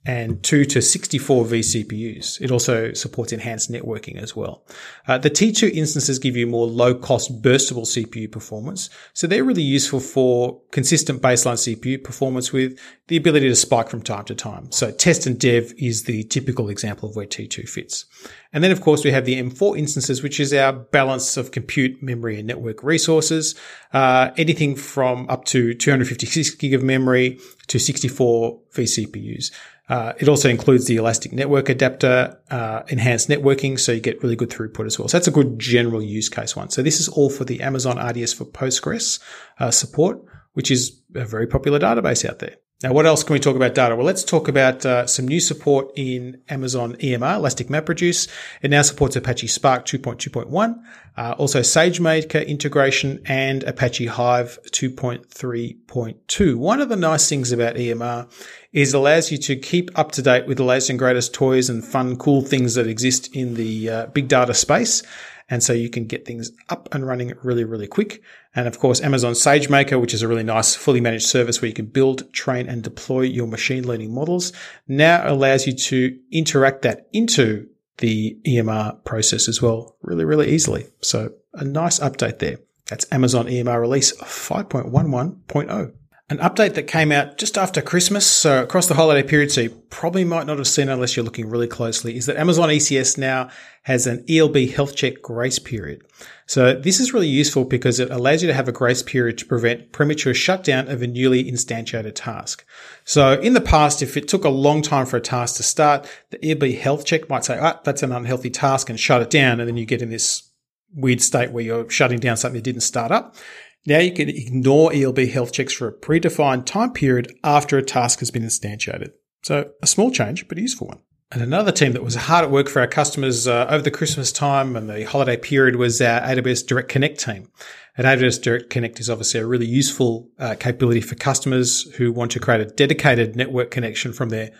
and 0.04 0.42
2 0.42 0.64
to 0.64 0.82
64 0.82 1.44
vCPUs. 1.44 2.40
It 2.40 2.50
also 2.50 2.92
supports 2.92 3.32
enhanced 3.32 3.70
networking 3.70 4.20
as 4.20 4.34
well. 4.34 4.64
Uh, 5.06 5.18
the 5.18 5.30
T2 5.30 5.70
instances 5.70 6.18
give 6.18 6.36
you 6.36 6.46
more 6.46 6.66
low 6.66 6.94
cost 6.94 7.40
burstable 7.40 7.86
CPU 7.86 8.30
performance. 8.30 8.90
So 9.12 9.28
they're 9.28 9.44
really 9.44 9.62
useful 9.62 10.00
for 10.00 10.60
consistent 10.72 11.22
baseline 11.22 11.54
CPU 11.54 12.02
performance 12.02 12.52
with 12.52 12.78
the 13.06 13.16
ability 13.16 13.48
to 13.48 13.54
spike 13.54 13.88
from 13.88 14.02
time 14.02 14.24
to 14.24 14.34
time. 14.34 14.72
So 14.72 14.90
test 14.90 15.26
and 15.26 15.38
dev 15.38 15.72
is 15.78 16.04
the 16.04 16.24
typical 16.24 16.68
example 16.68 17.08
of 17.08 17.14
where 17.14 17.26
T2 17.26 17.68
fits. 17.68 18.06
And 18.52 18.64
then 18.64 18.72
of 18.72 18.80
course 18.80 19.04
we 19.04 19.12
have 19.12 19.24
the 19.24 19.40
M4 19.40 19.78
instances, 19.78 20.22
which 20.22 20.40
is 20.40 20.52
our 20.52 20.72
balance 20.72 21.36
of 21.36 21.52
compute, 21.52 22.02
memory 22.02 22.38
and 22.38 22.46
network 22.46 22.82
resources. 22.82 23.54
Uh, 23.92 24.30
anything 24.36 24.74
from 24.74 25.28
up 25.28 25.44
to 25.44 25.74
256 25.74 26.56
gig 26.56 26.74
of 26.74 26.82
memory 26.82 27.38
to 27.68 27.78
64 27.78 28.58
vCPUs. 28.74 29.52
Uh, 29.88 30.12
it 30.18 30.28
also 30.28 30.48
includes 30.48 30.86
the 30.86 30.96
Elastic 30.96 31.32
Network 31.32 31.68
Adapter, 31.68 32.38
uh, 32.50 32.82
enhanced 32.88 33.28
networking, 33.28 33.78
so 33.78 33.92
you 33.92 34.00
get 34.00 34.22
really 34.22 34.36
good 34.36 34.50
throughput 34.50 34.86
as 34.86 34.98
well. 34.98 35.08
So 35.08 35.18
that's 35.18 35.28
a 35.28 35.32
good 35.32 35.58
general 35.58 36.02
use 36.02 36.28
case 36.28 36.54
one. 36.54 36.70
So 36.70 36.82
this 36.82 37.00
is 37.00 37.08
all 37.08 37.30
for 37.30 37.44
the 37.44 37.60
Amazon 37.60 37.98
RDS 37.98 38.32
for 38.32 38.44
Postgres 38.44 39.20
uh, 39.58 39.70
support, 39.70 40.18
which 40.52 40.70
is 40.70 41.02
a 41.14 41.24
very 41.24 41.46
popular 41.46 41.78
database 41.78 42.28
out 42.28 42.38
there. 42.38 42.56
Now, 42.82 42.92
what 42.92 43.06
else 43.06 43.22
can 43.22 43.34
we 43.34 43.38
talk 43.38 43.54
about 43.54 43.74
data? 43.76 43.94
Well, 43.94 44.04
let's 44.04 44.24
talk 44.24 44.48
about 44.48 44.84
uh, 44.84 45.06
some 45.06 45.28
new 45.28 45.38
support 45.38 45.92
in 45.94 46.42
Amazon 46.48 46.94
EMR, 46.96 47.36
Elastic 47.36 47.68
MapReduce. 47.68 48.28
It 48.60 48.72
now 48.72 48.82
supports 48.82 49.14
Apache 49.14 49.46
Spark 49.46 49.86
2.2.1, 49.86 50.82
uh, 51.16 51.34
also 51.38 51.60
SageMaker 51.60 52.44
integration 52.44 53.22
and 53.24 53.62
Apache 53.62 54.06
Hive 54.06 54.58
2.3.2. 54.64 56.56
One 56.56 56.80
of 56.80 56.88
the 56.88 56.96
nice 56.96 57.28
things 57.28 57.52
about 57.52 57.76
EMR 57.76 58.28
is 58.72 58.94
it 58.94 58.96
allows 58.96 59.30
you 59.30 59.38
to 59.38 59.54
keep 59.54 59.96
up 59.96 60.10
to 60.12 60.22
date 60.22 60.46
with 60.46 60.56
the 60.56 60.64
latest 60.64 60.90
and 60.90 60.98
greatest 60.98 61.32
toys 61.32 61.70
and 61.70 61.84
fun, 61.84 62.16
cool 62.16 62.42
things 62.42 62.74
that 62.74 62.88
exist 62.88 63.32
in 63.36 63.54
the 63.54 63.88
uh, 63.88 64.06
big 64.06 64.26
data 64.26 64.54
space. 64.54 65.04
And 65.52 65.62
so 65.62 65.74
you 65.74 65.90
can 65.90 66.06
get 66.06 66.24
things 66.24 66.50
up 66.70 66.88
and 66.94 67.06
running 67.06 67.34
really, 67.42 67.64
really 67.64 67.86
quick. 67.86 68.22
And 68.54 68.66
of 68.66 68.78
course, 68.78 69.02
Amazon 69.02 69.34
SageMaker, 69.34 70.00
which 70.00 70.14
is 70.14 70.22
a 70.22 70.28
really 70.28 70.42
nice 70.42 70.74
fully 70.74 71.02
managed 71.02 71.26
service 71.26 71.60
where 71.60 71.68
you 71.68 71.74
can 71.74 71.84
build, 71.84 72.32
train 72.32 72.70
and 72.70 72.82
deploy 72.82 73.20
your 73.20 73.46
machine 73.46 73.86
learning 73.86 74.14
models 74.14 74.54
now 74.88 75.30
allows 75.30 75.66
you 75.66 75.74
to 75.74 76.18
interact 76.30 76.80
that 76.80 77.06
into 77.12 77.68
the 77.98 78.38
EMR 78.46 79.04
process 79.04 79.46
as 79.46 79.60
well 79.60 79.94
really, 80.00 80.24
really 80.24 80.50
easily. 80.50 80.86
So 81.02 81.34
a 81.52 81.64
nice 81.64 81.98
update 81.98 82.38
there. 82.38 82.56
That's 82.86 83.04
Amazon 83.12 83.44
EMR 83.44 83.78
release 83.78 84.16
5.11.0 84.22 85.92
an 86.32 86.38
update 86.38 86.74
that 86.74 86.84
came 86.84 87.12
out 87.12 87.36
just 87.36 87.58
after 87.58 87.82
Christmas, 87.82 88.26
so 88.26 88.62
across 88.62 88.86
the 88.86 88.94
holiday 88.94 89.22
period, 89.22 89.52
so 89.52 89.60
you 89.60 89.70
probably 89.90 90.24
might 90.24 90.46
not 90.46 90.56
have 90.56 90.66
seen 90.66 90.88
unless 90.88 91.14
you're 91.14 91.24
looking 91.24 91.48
really 91.48 91.66
closely, 91.66 92.16
is 92.16 92.24
that 92.24 92.38
Amazon 92.38 92.70
ECS 92.70 93.18
now 93.18 93.50
has 93.82 94.06
an 94.06 94.24
ELB 94.28 94.70
health 94.70 94.96
check 94.96 95.20
grace 95.20 95.58
period. 95.58 96.02
So 96.46 96.74
this 96.74 97.00
is 97.00 97.12
really 97.12 97.28
useful 97.28 97.64
because 97.64 98.00
it 98.00 98.10
allows 98.10 98.42
you 98.42 98.48
to 98.48 98.54
have 98.54 98.66
a 98.66 98.72
grace 98.72 99.02
period 99.02 99.36
to 99.38 99.46
prevent 99.46 99.92
premature 99.92 100.32
shutdown 100.32 100.88
of 100.88 101.02
a 101.02 101.06
newly 101.06 101.44
instantiated 101.44 102.14
task. 102.14 102.64
So 103.04 103.38
in 103.40 103.52
the 103.52 103.60
past, 103.60 104.00
if 104.00 104.16
it 104.16 104.26
took 104.26 104.44
a 104.44 104.48
long 104.48 104.80
time 104.80 105.04
for 105.04 105.18
a 105.18 105.20
task 105.20 105.56
to 105.56 105.62
start, 105.62 106.08
the 106.30 106.42
ELB 106.44 106.78
health 106.78 107.04
check 107.04 107.28
might 107.28 107.44
say, 107.44 107.58
ah, 107.60 107.78
that's 107.84 108.02
an 108.02 108.10
unhealthy 108.10 108.50
task 108.50 108.88
and 108.88 108.98
shut 108.98 109.20
it 109.20 109.30
down. 109.30 109.60
And 109.60 109.68
then 109.68 109.76
you 109.76 109.84
get 109.84 110.00
in 110.00 110.08
this 110.08 110.48
weird 110.94 111.20
state 111.20 111.52
where 111.52 111.64
you're 111.64 111.90
shutting 111.90 112.20
down 112.20 112.38
something 112.38 112.58
that 112.58 112.64
didn't 112.64 112.82
start 112.82 113.12
up. 113.12 113.36
Now 113.84 113.98
you 113.98 114.12
can 114.12 114.28
ignore 114.28 114.92
ELB 114.92 115.18
health 115.28 115.52
checks 115.52 115.72
for 115.72 115.88
a 115.88 115.92
predefined 115.92 116.66
time 116.66 116.92
period 116.92 117.34
after 117.42 117.76
a 117.78 117.82
task 117.82 118.20
has 118.20 118.30
been 118.30 118.44
instantiated. 118.44 119.12
So 119.42 119.70
a 119.82 119.86
small 119.86 120.10
change, 120.10 120.46
but 120.46 120.58
a 120.58 120.60
useful 120.60 120.88
one. 120.88 121.00
And 121.32 121.42
another 121.42 121.72
team 121.72 121.92
that 121.92 122.04
was 122.04 122.14
hard 122.14 122.44
at 122.44 122.50
work 122.50 122.68
for 122.68 122.80
our 122.80 122.86
customers 122.86 123.48
uh, 123.48 123.66
over 123.70 123.82
the 123.82 123.90
Christmas 123.90 124.30
time 124.30 124.76
and 124.76 124.88
the 124.88 125.04
holiday 125.04 125.38
period 125.38 125.76
was 125.76 126.00
our 126.02 126.20
AWS 126.20 126.66
Direct 126.66 126.90
Connect 126.90 127.18
team. 127.18 127.48
And 127.96 128.06
AWS 128.06 128.42
Direct 128.42 128.70
Connect 128.70 129.00
is 129.00 129.08
obviously 129.08 129.40
a 129.40 129.46
really 129.46 129.66
useful 129.66 130.28
uh, 130.38 130.56
capability 130.60 131.00
for 131.00 131.14
customers 131.14 131.90
who 131.96 132.12
want 132.12 132.32
to 132.32 132.40
create 132.40 132.60
a 132.60 132.66
dedicated 132.66 133.34
network 133.34 133.70
connection 133.70 134.12
from 134.12 134.28
their 134.28 134.50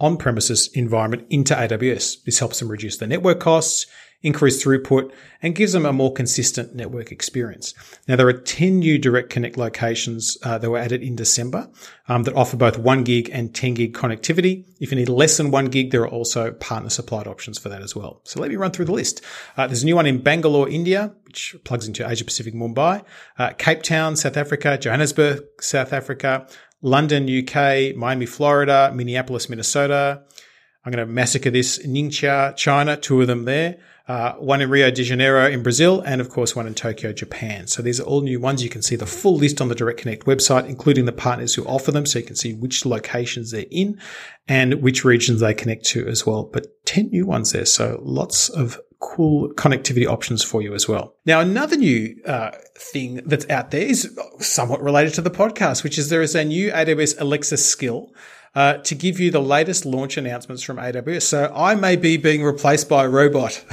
on-premises 0.00 0.70
environment 0.72 1.26
into 1.28 1.54
AWS. 1.54 2.24
This 2.24 2.38
helps 2.38 2.58
them 2.58 2.68
reduce 2.68 2.96
their 2.96 3.08
network 3.08 3.38
costs, 3.38 3.86
increase 4.22 4.62
throughput, 4.62 5.12
and 5.42 5.54
gives 5.54 5.72
them 5.72 5.84
a 5.84 5.92
more 5.92 6.12
consistent 6.12 6.74
network 6.74 7.10
experience. 7.10 7.74
Now, 8.06 8.16
there 8.16 8.28
are 8.28 8.32
10 8.32 8.78
new 8.78 8.98
Direct 8.98 9.30
Connect 9.30 9.56
locations 9.56 10.38
uh, 10.44 10.58
that 10.58 10.70
were 10.70 10.78
added 10.78 11.02
in 11.02 11.16
December 11.16 11.68
um, 12.08 12.22
that 12.24 12.34
offer 12.34 12.56
both 12.56 12.78
1 12.78 13.02
gig 13.04 13.28
and 13.32 13.54
10 13.54 13.74
gig 13.74 13.94
connectivity. 13.94 14.64
If 14.80 14.92
you 14.92 14.96
need 14.96 15.08
less 15.08 15.36
than 15.36 15.50
1 15.50 15.66
gig, 15.66 15.90
there 15.90 16.02
are 16.02 16.08
also 16.08 16.52
partner 16.52 16.90
supplied 16.90 17.26
options 17.26 17.58
for 17.58 17.68
that 17.68 17.82
as 17.82 17.96
well. 17.96 18.20
So 18.24 18.40
let 18.40 18.50
me 18.50 18.56
run 18.56 18.70
through 18.70 18.84
the 18.84 18.92
list. 18.92 19.22
Uh, 19.56 19.66
there's 19.66 19.82
a 19.82 19.86
new 19.86 19.96
one 19.96 20.06
in 20.06 20.22
Bangalore, 20.22 20.68
India, 20.68 21.12
which 21.24 21.56
plugs 21.64 21.88
into 21.88 22.08
Asia 22.08 22.24
Pacific 22.24 22.54
Mumbai, 22.54 23.04
uh, 23.38 23.50
Cape 23.58 23.82
Town, 23.82 24.14
South 24.14 24.36
Africa, 24.36 24.78
Johannesburg, 24.78 25.42
South 25.60 25.92
Africa, 25.92 26.46
London, 26.80 27.24
UK, 27.24 27.96
Miami, 27.96 28.26
Florida, 28.26 28.92
Minneapolis, 28.94 29.48
Minnesota. 29.48 30.22
I'm 30.84 30.92
going 30.92 31.06
to 31.06 31.12
massacre 31.12 31.50
this. 31.50 31.78
Ningxia, 31.86 32.56
China, 32.56 32.96
two 32.96 33.20
of 33.20 33.28
them 33.28 33.44
there 33.44 33.78
uh, 34.08 34.32
one 34.34 34.60
in 34.60 34.68
Rio 34.68 34.90
de 34.90 35.04
Janeiro 35.04 35.48
in 35.48 35.62
Brazil, 35.62 36.00
and 36.00 36.20
of 36.20 36.28
course 36.28 36.56
one 36.56 36.66
in 36.66 36.74
Tokyo, 36.74 37.12
Japan. 37.12 37.66
So 37.66 37.82
these 37.82 38.00
are 38.00 38.04
all 38.04 38.22
new 38.22 38.40
ones. 38.40 38.62
You 38.62 38.70
can 38.70 38.82
see 38.82 38.96
the 38.96 39.06
full 39.06 39.36
list 39.36 39.60
on 39.60 39.68
the 39.68 39.74
Direct 39.74 40.00
Connect 40.00 40.26
website, 40.26 40.68
including 40.68 41.04
the 41.04 41.12
partners 41.12 41.54
who 41.54 41.64
offer 41.64 41.92
them, 41.92 42.06
so 42.06 42.18
you 42.18 42.24
can 42.24 42.36
see 42.36 42.54
which 42.54 42.84
locations 42.84 43.50
they're 43.50 43.64
in 43.70 44.00
and 44.48 44.82
which 44.82 45.04
regions 45.04 45.40
they 45.40 45.54
connect 45.54 45.84
to 45.86 46.06
as 46.08 46.26
well. 46.26 46.44
But 46.44 46.66
10 46.86 47.10
new 47.10 47.26
ones 47.26 47.52
there, 47.52 47.64
so 47.64 48.00
lots 48.02 48.48
of 48.48 48.80
cool 49.02 49.52
connectivity 49.54 50.06
options 50.06 50.42
for 50.42 50.62
you 50.62 50.74
as 50.74 50.88
well. 50.88 51.16
Now, 51.26 51.40
another 51.40 51.76
new 51.76 52.16
uh, 52.24 52.52
thing 52.76 53.20
that's 53.26 53.48
out 53.50 53.70
there 53.72 53.82
is 53.82 54.18
somewhat 54.38 54.80
related 54.80 55.14
to 55.14 55.22
the 55.22 55.30
podcast, 55.30 55.82
which 55.82 55.98
is 55.98 56.08
there 56.08 56.22
is 56.22 56.34
a 56.34 56.44
new 56.44 56.70
AWS 56.70 57.20
Alexa 57.20 57.56
skill 57.56 58.12
uh, 58.54 58.74
to 58.78 58.94
give 58.94 59.18
you 59.18 59.30
the 59.30 59.40
latest 59.40 59.86
launch 59.86 60.16
announcements 60.16 60.62
from 60.62 60.76
AWS. 60.76 61.22
So 61.22 61.52
I 61.54 61.74
may 61.74 61.96
be 61.96 62.16
being 62.16 62.42
replaced 62.42 62.88
by 62.88 63.04
a 63.04 63.08
robot. 63.08 63.64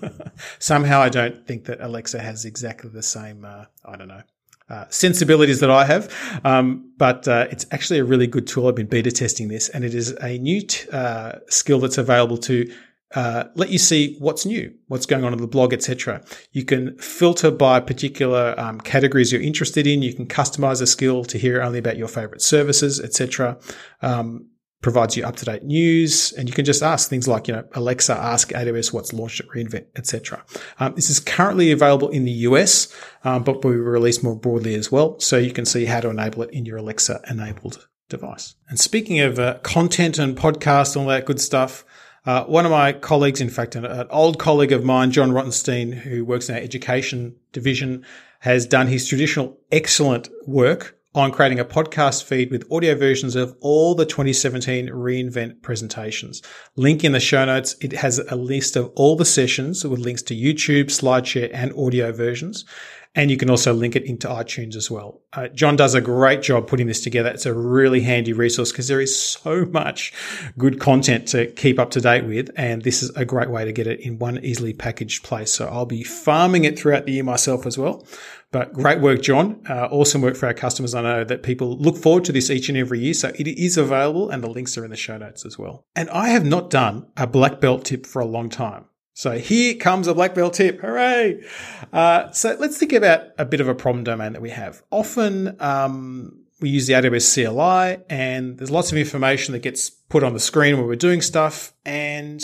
Somehow 0.58 1.00
I 1.00 1.08
don't 1.08 1.46
think 1.46 1.66
that 1.66 1.80
Alexa 1.80 2.18
has 2.18 2.44
exactly 2.44 2.90
the 2.90 3.02
same, 3.02 3.44
uh, 3.44 3.66
I 3.84 3.96
don't 3.96 4.08
know, 4.08 4.22
uh, 4.70 4.86
sensibilities 4.88 5.60
that 5.60 5.70
I 5.70 5.84
have. 5.84 6.40
Um, 6.44 6.92
but 6.96 7.28
uh, 7.28 7.46
it's 7.50 7.66
actually 7.72 7.98
a 7.98 8.04
really 8.04 8.26
good 8.26 8.46
tool. 8.46 8.68
I've 8.68 8.74
been 8.74 8.86
beta 8.86 9.10
testing 9.10 9.48
this, 9.48 9.68
and 9.68 9.84
it 9.84 9.94
is 9.94 10.12
a 10.22 10.38
new 10.38 10.62
t- 10.62 10.88
uh, 10.90 11.32
skill 11.48 11.78
that's 11.78 11.98
available 11.98 12.38
to 12.38 12.72
uh, 13.14 13.44
let 13.54 13.70
you 13.70 13.78
see 13.78 14.16
what's 14.18 14.46
new, 14.46 14.72
what's 14.88 15.06
going 15.06 15.24
on 15.24 15.32
in 15.32 15.40
the 15.40 15.46
blog, 15.46 15.72
etc. 15.72 16.22
You 16.52 16.64
can 16.64 16.96
filter 16.98 17.50
by 17.50 17.80
particular 17.80 18.54
um, 18.58 18.80
categories 18.80 19.32
you're 19.32 19.42
interested 19.42 19.86
in. 19.86 20.02
You 20.02 20.14
can 20.14 20.26
customize 20.26 20.80
a 20.80 20.86
skill 20.86 21.24
to 21.24 21.38
hear 21.38 21.62
only 21.62 21.78
about 21.78 21.96
your 21.96 22.08
favorite 22.08 22.42
services, 22.42 23.00
etc. 23.00 23.58
Um, 24.00 24.48
provides 24.82 25.16
you 25.16 25.24
up 25.24 25.36
to 25.36 25.44
date 25.44 25.62
news, 25.62 26.32
and 26.32 26.48
you 26.48 26.54
can 26.54 26.64
just 26.64 26.82
ask 26.82 27.08
things 27.08 27.28
like, 27.28 27.48
you 27.48 27.54
know, 27.54 27.64
Alexa, 27.74 28.14
ask 28.14 28.50
AWS 28.50 28.92
what's 28.92 29.12
launched 29.12 29.40
at 29.40 29.48
re:Invent, 29.48 29.86
etc. 29.96 30.44
Um, 30.80 30.94
this 30.94 31.08
is 31.08 31.20
currently 31.20 31.70
available 31.70 32.08
in 32.08 32.24
the 32.24 32.32
US, 32.32 32.92
um, 33.24 33.44
but 33.44 33.64
we 33.64 33.76
will 33.76 33.86
release 33.86 34.22
more 34.22 34.36
broadly 34.36 34.74
as 34.74 34.90
well, 34.90 35.18
so 35.20 35.38
you 35.38 35.52
can 35.52 35.64
see 35.64 35.84
how 35.84 36.00
to 36.00 36.10
enable 36.10 36.42
it 36.42 36.50
in 36.50 36.66
your 36.66 36.78
Alexa 36.78 37.22
enabled 37.30 37.88
device. 38.08 38.56
And 38.68 38.78
speaking 38.78 39.20
of 39.20 39.38
uh, 39.38 39.58
content 39.62 40.18
and 40.18 40.36
podcast, 40.36 40.96
and 40.96 41.04
all 41.04 41.08
that 41.08 41.24
good 41.24 41.40
stuff. 41.40 41.84
Uh, 42.24 42.44
one 42.44 42.64
of 42.64 42.70
my 42.70 42.92
colleagues, 42.92 43.40
in 43.40 43.50
fact, 43.50 43.74
an, 43.74 43.84
an, 43.84 44.06
old 44.10 44.38
colleague 44.38 44.72
of 44.72 44.84
mine, 44.84 45.10
John 45.10 45.32
Rottenstein, 45.32 45.92
who 45.92 46.24
works 46.24 46.48
in 46.48 46.54
our 46.54 46.60
education 46.60 47.34
division, 47.52 48.04
has 48.40 48.64
done 48.64 48.86
his 48.86 49.08
traditional 49.08 49.58
excellent 49.72 50.28
work 50.46 50.96
on 51.14 51.30
creating 51.30 51.60
a 51.60 51.64
podcast 51.64 52.24
feed 52.24 52.50
with 52.50 52.70
audio 52.72 52.94
versions 52.94 53.36
of 53.36 53.54
all 53.60 53.94
the 53.94 54.06
2017 54.06 54.90
re:Invent 54.90 55.62
presentations. 55.62 56.40
Link 56.76 57.04
in 57.04 57.12
the 57.12 57.20
show 57.20 57.44
notes. 57.44 57.76
It 57.80 57.92
has 57.92 58.18
a 58.18 58.36
list 58.36 58.76
of 58.76 58.90
all 58.94 59.16
the 59.16 59.24
sessions 59.24 59.84
with 59.84 60.00
links 60.00 60.22
to 60.22 60.34
YouTube, 60.34 60.86
SlideShare, 60.86 61.50
and 61.52 61.72
audio 61.76 62.12
versions. 62.12 62.64
And 63.14 63.30
you 63.30 63.36
can 63.36 63.50
also 63.50 63.74
link 63.74 63.94
it 63.94 64.04
into 64.04 64.26
iTunes 64.26 64.74
as 64.74 64.90
well. 64.90 65.20
Uh, 65.34 65.48
John 65.48 65.76
does 65.76 65.94
a 65.94 66.00
great 66.00 66.40
job 66.40 66.66
putting 66.66 66.86
this 66.86 67.02
together. 67.02 67.28
It's 67.28 67.44
a 67.44 67.52
really 67.52 68.00
handy 68.00 68.32
resource 68.32 68.72
because 68.72 68.88
there 68.88 69.02
is 69.02 69.20
so 69.20 69.66
much 69.66 70.14
good 70.56 70.80
content 70.80 71.28
to 71.28 71.46
keep 71.48 71.78
up 71.78 71.90
to 71.90 72.00
date 72.00 72.24
with. 72.24 72.50
And 72.56 72.82
this 72.82 73.02
is 73.02 73.10
a 73.10 73.26
great 73.26 73.50
way 73.50 73.66
to 73.66 73.72
get 73.72 73.86
it 73.86 74.00
in 74.00 74.18
one 74.18 74.42
easily 74.42 74.72
packaged 74.72 75.24
place. 75.24 75.50
So 75.50 75.68
I'll 75.68 75.84
be 75.84 76.02
farming 76.02 76.64
it 76.64 76.78
throughout 76.78 77.04
the 77.04 77.12
year 77.12 77.24
myself 77.24 77.66
as 77.66 77.76
well. 77.76 78.06
But 78.50 78.72
great 78.72 79.00
work, 79.00 79.20
John. 79.20 79.60
Uh, 79.68 79.88
awesome 79.90 80.22
work 80.22 80.36
for 80.36 80.46
our 80.46 80.54
customers. 80.54 80.94
I 80.94 81.02
know 81.02 81.24
that 81.24 81.42
people 81.42 81.76
look 81.76 81.98
forward 81.98 82.24
to 82.24 82.32
this 82.32 82.48
each 82.48 82.70
and 82.70 82.78
every 82.78 83.00
year. 83.00 83.14
So 83.14 83.28
it 83.34 83.46
is 83.46 83.76
available 83.76 84.30
and 84.30 84.42
the 84.42 84.48
links 84.48 84.78
are 84.78 84.84
in 84.84 84.90
the 84.90 84.96
show 84.96 85.18
notes 85.18 85.44
as 85.44 85.58
well. 85.58 85.84
And 85.94 86.08
I 86.10 86.28
have 86.28 86.46
not 86.46 86.70
done 86.70 87.08
a 87.18 87.26
black 87.26 87.60
belt 87.60 87.84
tip 87.84 88.06
for 88.06 88.20
a 88.20 88.26
long 88.26 88.48
time. 88.48 88.86
So 89.14 89.38
here 89.38 89.74
comes 89.74 90.06
a 90.06 90.14
black 90.14 90.34
belt 90.34 90.54
tip. 90.54 90.80
Hooray. 90.80 91.44
Uh, 91.92 92.30
so 92.30 92.56
let's 92.58 92.78
think 92.78 92.92
about 92.92 93.28
a 93.38 93.44
bit 93.44 93.60
of 93.60 93.68
a 93.68 93.74
problem 93.74 94.04
domain 94.04 94.32
that 94.32 94.42
we 94.42 94.50
have. 94.50 94.82
Often, 94.90 95.60
um, 95.60 96.38
we 96.60 96.70
use 96.70 96.86
the 96.86 96.94
AWS 96.94 97.34
CLI 97.34 98.04
and 98.08 98.56
there's 98.56 98.70
lots 98.70 98.92
of 98.92 98.98
information 98.98 99.52
that 99.52 99.58
gets 99.58 99.90
put 99.90 100.22
on 100.22 100.32
the 100.32 100.40
screen 100.40 100.78
when 100.78 100.86
we're 100.86 100.96
doing 100.96 101.20
stuff. 101.20 101.74
And 101.84 102.42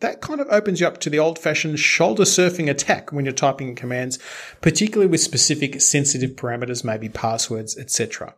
that 0.00 0.20
kind 0.20 0.40
of 0.40 0.48
opens 0.50 0.80
you 0.80 0.86
up 0.86 0.98
to 0.98 1.10
the 1.10 1.18
old 1.18 1.38
fashioned 1.38 1.78
shoulder 1.78 2.24
surfing 2.24 2.70
attack 2.70 3.12
when 3.12 3.24
you're 3.24 3.32
typing 3.32 3.74
commands, 3.74 4.18
particularly 4.60 5.10
with 5.10 5.20
specific 5.20 5.80
sensitive 5.80 6.32
parameters, 6.32 6.84
maybe 6.84 7.08
passwords, 7.08 7.76
etc. 7.78 8.34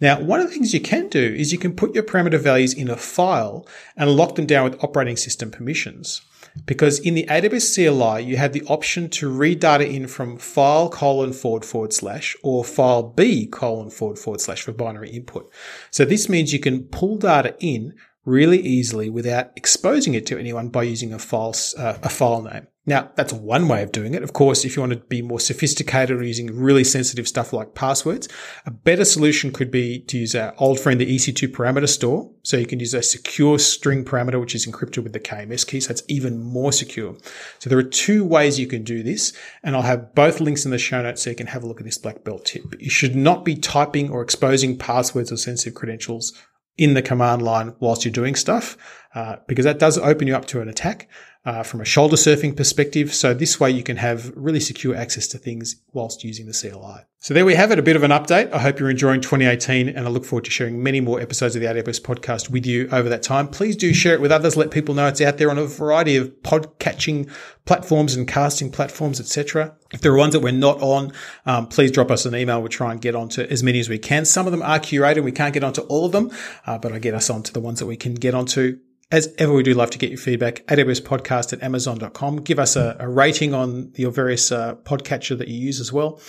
Now, 0.00 0.20
one 0.20 0.40
of 0.40 0.48
the 0.48 0.52
things 0.54 0.74
you 0.74 0.80
can 0.80 1.08
do 1.08 1.34
is 1.34 1.52
you 1.52 1.58
can 1.58 1.74
put 1.74 1.94
your 1.94 2.04
parameter 2.04 2.38
values 2.38 2.74
in 2.74 2.88
a 2.90 2.96
file 2.96 3.66
and 3.96 4.10
lock 4.10 4.34
them 4.34 4.46
down 4.46 4.64
with 4.64 4.82
operating 4.84 5.16
system 5.16 5.50
permissions 5.50 6.22
because 6.64 6.98
in 6.98 7.14
the 7.14 7.26
AWS 7.26 7.74
CLI, 7.74 8.24
you 8.24 8.36
have 8.36 8.52
the 8.52 8.62
option 8.64 9.10
to 9.10 9.28
read 9.28 9.60
data 9.60 9.86
in 9.86 10.06
from 10.06 10.38
file 10.38 10.88
colon 10.88 11.32
forward 11.32 11.64
forward 11.64 11.92
slash 11.92 12.34
or 12.42 12.64
file 12.64 13.02
B 13.02 13.46
colon 13.46 13.90
forward 13.90 14.18
forward 14.18 14.40
slash 14.40 14.62
for 14.62 14.72
binary 14.72 15.10
input. 15.10 15.50
So 15.90 16.04
this 16.04 16.28
means 16.28 16.52
you 16.52 16.60
can 16.60 16.84
pull 16.84 17.18
data 17.18 17.54
in 17.60 17.94
really 18.26 18.60
easily 18.60 19.08
without 19.08 19.52
exposing 19.56 20.12
it 20.14 20.26
to 20.26 20.38
anyone 20.38 20.68
by 20.68 20.82
using 20.82 21.14
a 21.14 21.18
file, 21.18 21.54
uh, 21.78 21.96
a 22.02 22.08
file 22.10 22.42
name. 22.42 22.66
Now, 22.88 23.10
that's 23.16 23.32
one 23.32 23.66
way 23.66 23.82
of 23.82 23.90
doing 23.90 24.14
it. 24.14 24.22
Of 24.22 24.32
course, 24.32 24.64
if 24.64 24.76
you 24.76 24.82
want 24.82 24.92
to 24.92 24.98
be 24.98 25.20
more 25.20 25.40
sophisticated 25.40 26.20
or 26.20 26.22
using 26.22 26.56
really 26.56 26.84
sensitive 26.84 27.26
stuff 27.26 27.52
like 27.52 27.74
passwords, 27.74 28.28
a 28.64 28.70
better 28.70 29.04
solution 29.04 29.52
could 29.52 29.72
be 29.72 30.00
to 30.02 30.18
use 30.18 30.36
our 30.36 30.54
old 30.58 30.78
friend, 30.78 31.00
the 31.00 31.16
EC2 31.16 31.48
parameter 31.48 31.88
store. 31.88 32.30
So 32.44 32.56
you 32.56 32.66
can 32.66 32.78
use 32.78 32.94
a 32.94 33.02
secure 33.02 33.58
string 33.58 34.04
parameter, 34.04 34.40
which 34.40 34.54
is 34.54 34.66
encrypted 34.66 35.02
with 35.02 35.12
the 35.12 35.20
KMS 35.20 35.66
key. 35.66 35.80
So 35.80 35.90
it's 35.90 36.04
even 36.06 36.38
more 36.38 36.70
secure. 36.70 37.16
So 37.58 37.68
there 37.68 37.78
are 37.78 37.82
two 37.82 38.24
ways 38.24 38.60
you 38.60 38.68
can 38.68 38.84
do 38.84 39.02
this. 39.02 39.32
And 39.64 39.74
I'll 39.74 39.82
have 39.82 40.14
both 40.14 40.40
links 40.40 40.64
in 40.64 40.70
the 40.70 40.78
show 40.78 41.02
notes 41.02 41.22
so 41.22 41.30
you 41.30 41.36
can 41.36 41.48
have 41.48 41.64
a 41.64 41.66
look 41.66 41.80
at 41.80 41.86
this 41.86 41.98
black 41.98 42.22
belt 42.22 42.44
tip. 42.44 42.62
You 42.78 42.90
should 42.90 43.16
not 43.16 43.44
be 43.44 43.56
typing 43.56 44.10
or 44.10 44.22
exposing 44.22 44.78
passwords 44.78 45.32
or 45.32 45.38
sensitive 45.38 45.74
credentials 45.74 46.32
in 46.78 46.94
the 46.94 47.02
command 47.02 47.42
line 47.42 47.74
whilst 47.80 48.04
you're 48.04 48.12
doing 48.12 48.34
stuff, 48.34 48.76
uh, 49.16 49.36
because 49.46 49.64
that 49.64 49.78
does 49.78 49.96
open 49.96 50.28
you 50.28 50.36
up 50.36 50.44
to 50.44 50.60
an 50.60 50.68
attack 50.68 51.08
uh, 51.46 51.62
from 51.62 51.80
a 51.80 51.86
shoulder 51.86 52.16
surfing 52.16 52.54
perspective. 52.54 53.14
So 53.14 53.32
this 53.32 53.58
way 53.58 53.70
you 53.70 53.82
can 53.82 53.96
have 53.96 54.30
really 54.36 54.60
secure 54.60 54.94
access 54.94 55.26
to 55.28 55.38
things 55.38 55.76
whilst 55.94 56.22
using 56.22 56.44
the 56.44 56.52
CLI. 56.52 57.06
So 57.20 57.32
there 57.32 57.46
we 57.46 57.54
have 57.54 57.70
it, 57.70 57.78
a 57.78 57.82
bit 57.82 57.96
of 57.96 58.02
an 58.02 58.10
update. 58.10 58.52
I 58.52 58.58
hope 58.58 58.78
you're 58.78 58.90
enjoying 58.90 59.22
2018 59.22 59.88
and 59.88 60.06
I 60.06 60.10
look 60.10 60.26
forward 60.26 60.44
to 60.44 60.50
sharing 60.50 60.82
many 60.82 61.00
more 61.00 61.18
episodes 61.18 61.56
of 61.56 61.62
the 61.62 61.66
AWS 61.66 62.02
podcast 62.02 62.50
with 62.50 62.66
you 62.66 62.88
over 62.92 63.08
that 63.08 63.22
time. 63.22 63.48
Please 63.48 63.74
do 63.74 63.94
share 63.94 64.12
it 64.12 64.20
with 64.20 64.30
others. 64.30 64.54
Let 64.54 64.70
people 64.70 64.94
know 64.94 65.06
it's 65.06 65.22
out 65.22 65.38
there 65.38 65.50
on 65.50 65.56
a 65.56 65.64
variety 65.64 66.16
of 66.16 66.42
pod 66.42 66.78
catching 66.78 67.30
platforms 67.64 68.14
and 68.14 68.28
casting 68.28 68.70
platforms, 68.70 69.18
etc. 69.18 69.74
If 69.94 70.02
there 70.02 70.12
are 70.12 70.18
ones 70.18 70.34
that 70.34 70.40
we're 70.40 70.52
not 70.52 70.82
on, 70.82 71.12
um, 71.46 71.68
please 71.68 71.90
drop 71.90 72.10
us 72.10 72.26
an 72.26 72.36
email. 72.36 72.60
We'll 72.60 72.68
try 72.68 72.92
and 72.92 73.00
get 73.00 73.14
onto 73.14 73.42
as 73.42 73.62
many 73.62 73.80
as 73.80 73.88
we 73.88 73.98
can. 73.98 74.26
Some 74.26 74.44
of 74.44 74.52
them 74.52 74.62
are 74.62 74.78
curated. 74.78 75.24
We 75.24 75.32
can't 75.32 75.54
get 75.54 75.64
onto 75.64 75.80
all 75.82 76.04
of 76.04 76.12
them, 76.12 76.30
uh, 76.66 76.76
but 76.76 76.92
I 76.92 76.98
get 76.98 77.14
us 77.14 77.30
onto 77.30 77.52
the 77.52 77.60
ones 77.60 77.78
that 77.78 77.86
we 77.86 77.96
can 77.96 78.14
get 78.14 78.34
onto. 78.34 78.78
As 79.12 79.32
ever, 79.38 79.52
we 79.52 79.62
do 79.62 79.72
love 79.72 79.90
to 79.90 79.98
get 79.98 80.10
your 80.10 80.18
feedback. 80.18 80.66
AWS 80.66 81.00
podcast 81.00 81.52
at 81.52 81.62
amazon.com. 81.62 82.38
Give 82.38 82.58
us 82.58 82.74
a, 82.74 82.96
a 82.98 83.08
rating 83.08 83.54
on 83.54 83.92
your 83.94 84.10
various 84.10 84.50
uh, 84.50 84.74
podcatcher 84.76 85.38
that 85.38 85.46
you 85.46 85.58
use 85.58 85.78
as 85.78 85.92
well. 85.92 86.20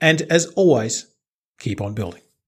And 0.00 0.22
as 0.22 0.46
always, 0.56 1.06
keep 1.58 1.80
on 1.80 1.94
building. 1.94 2.22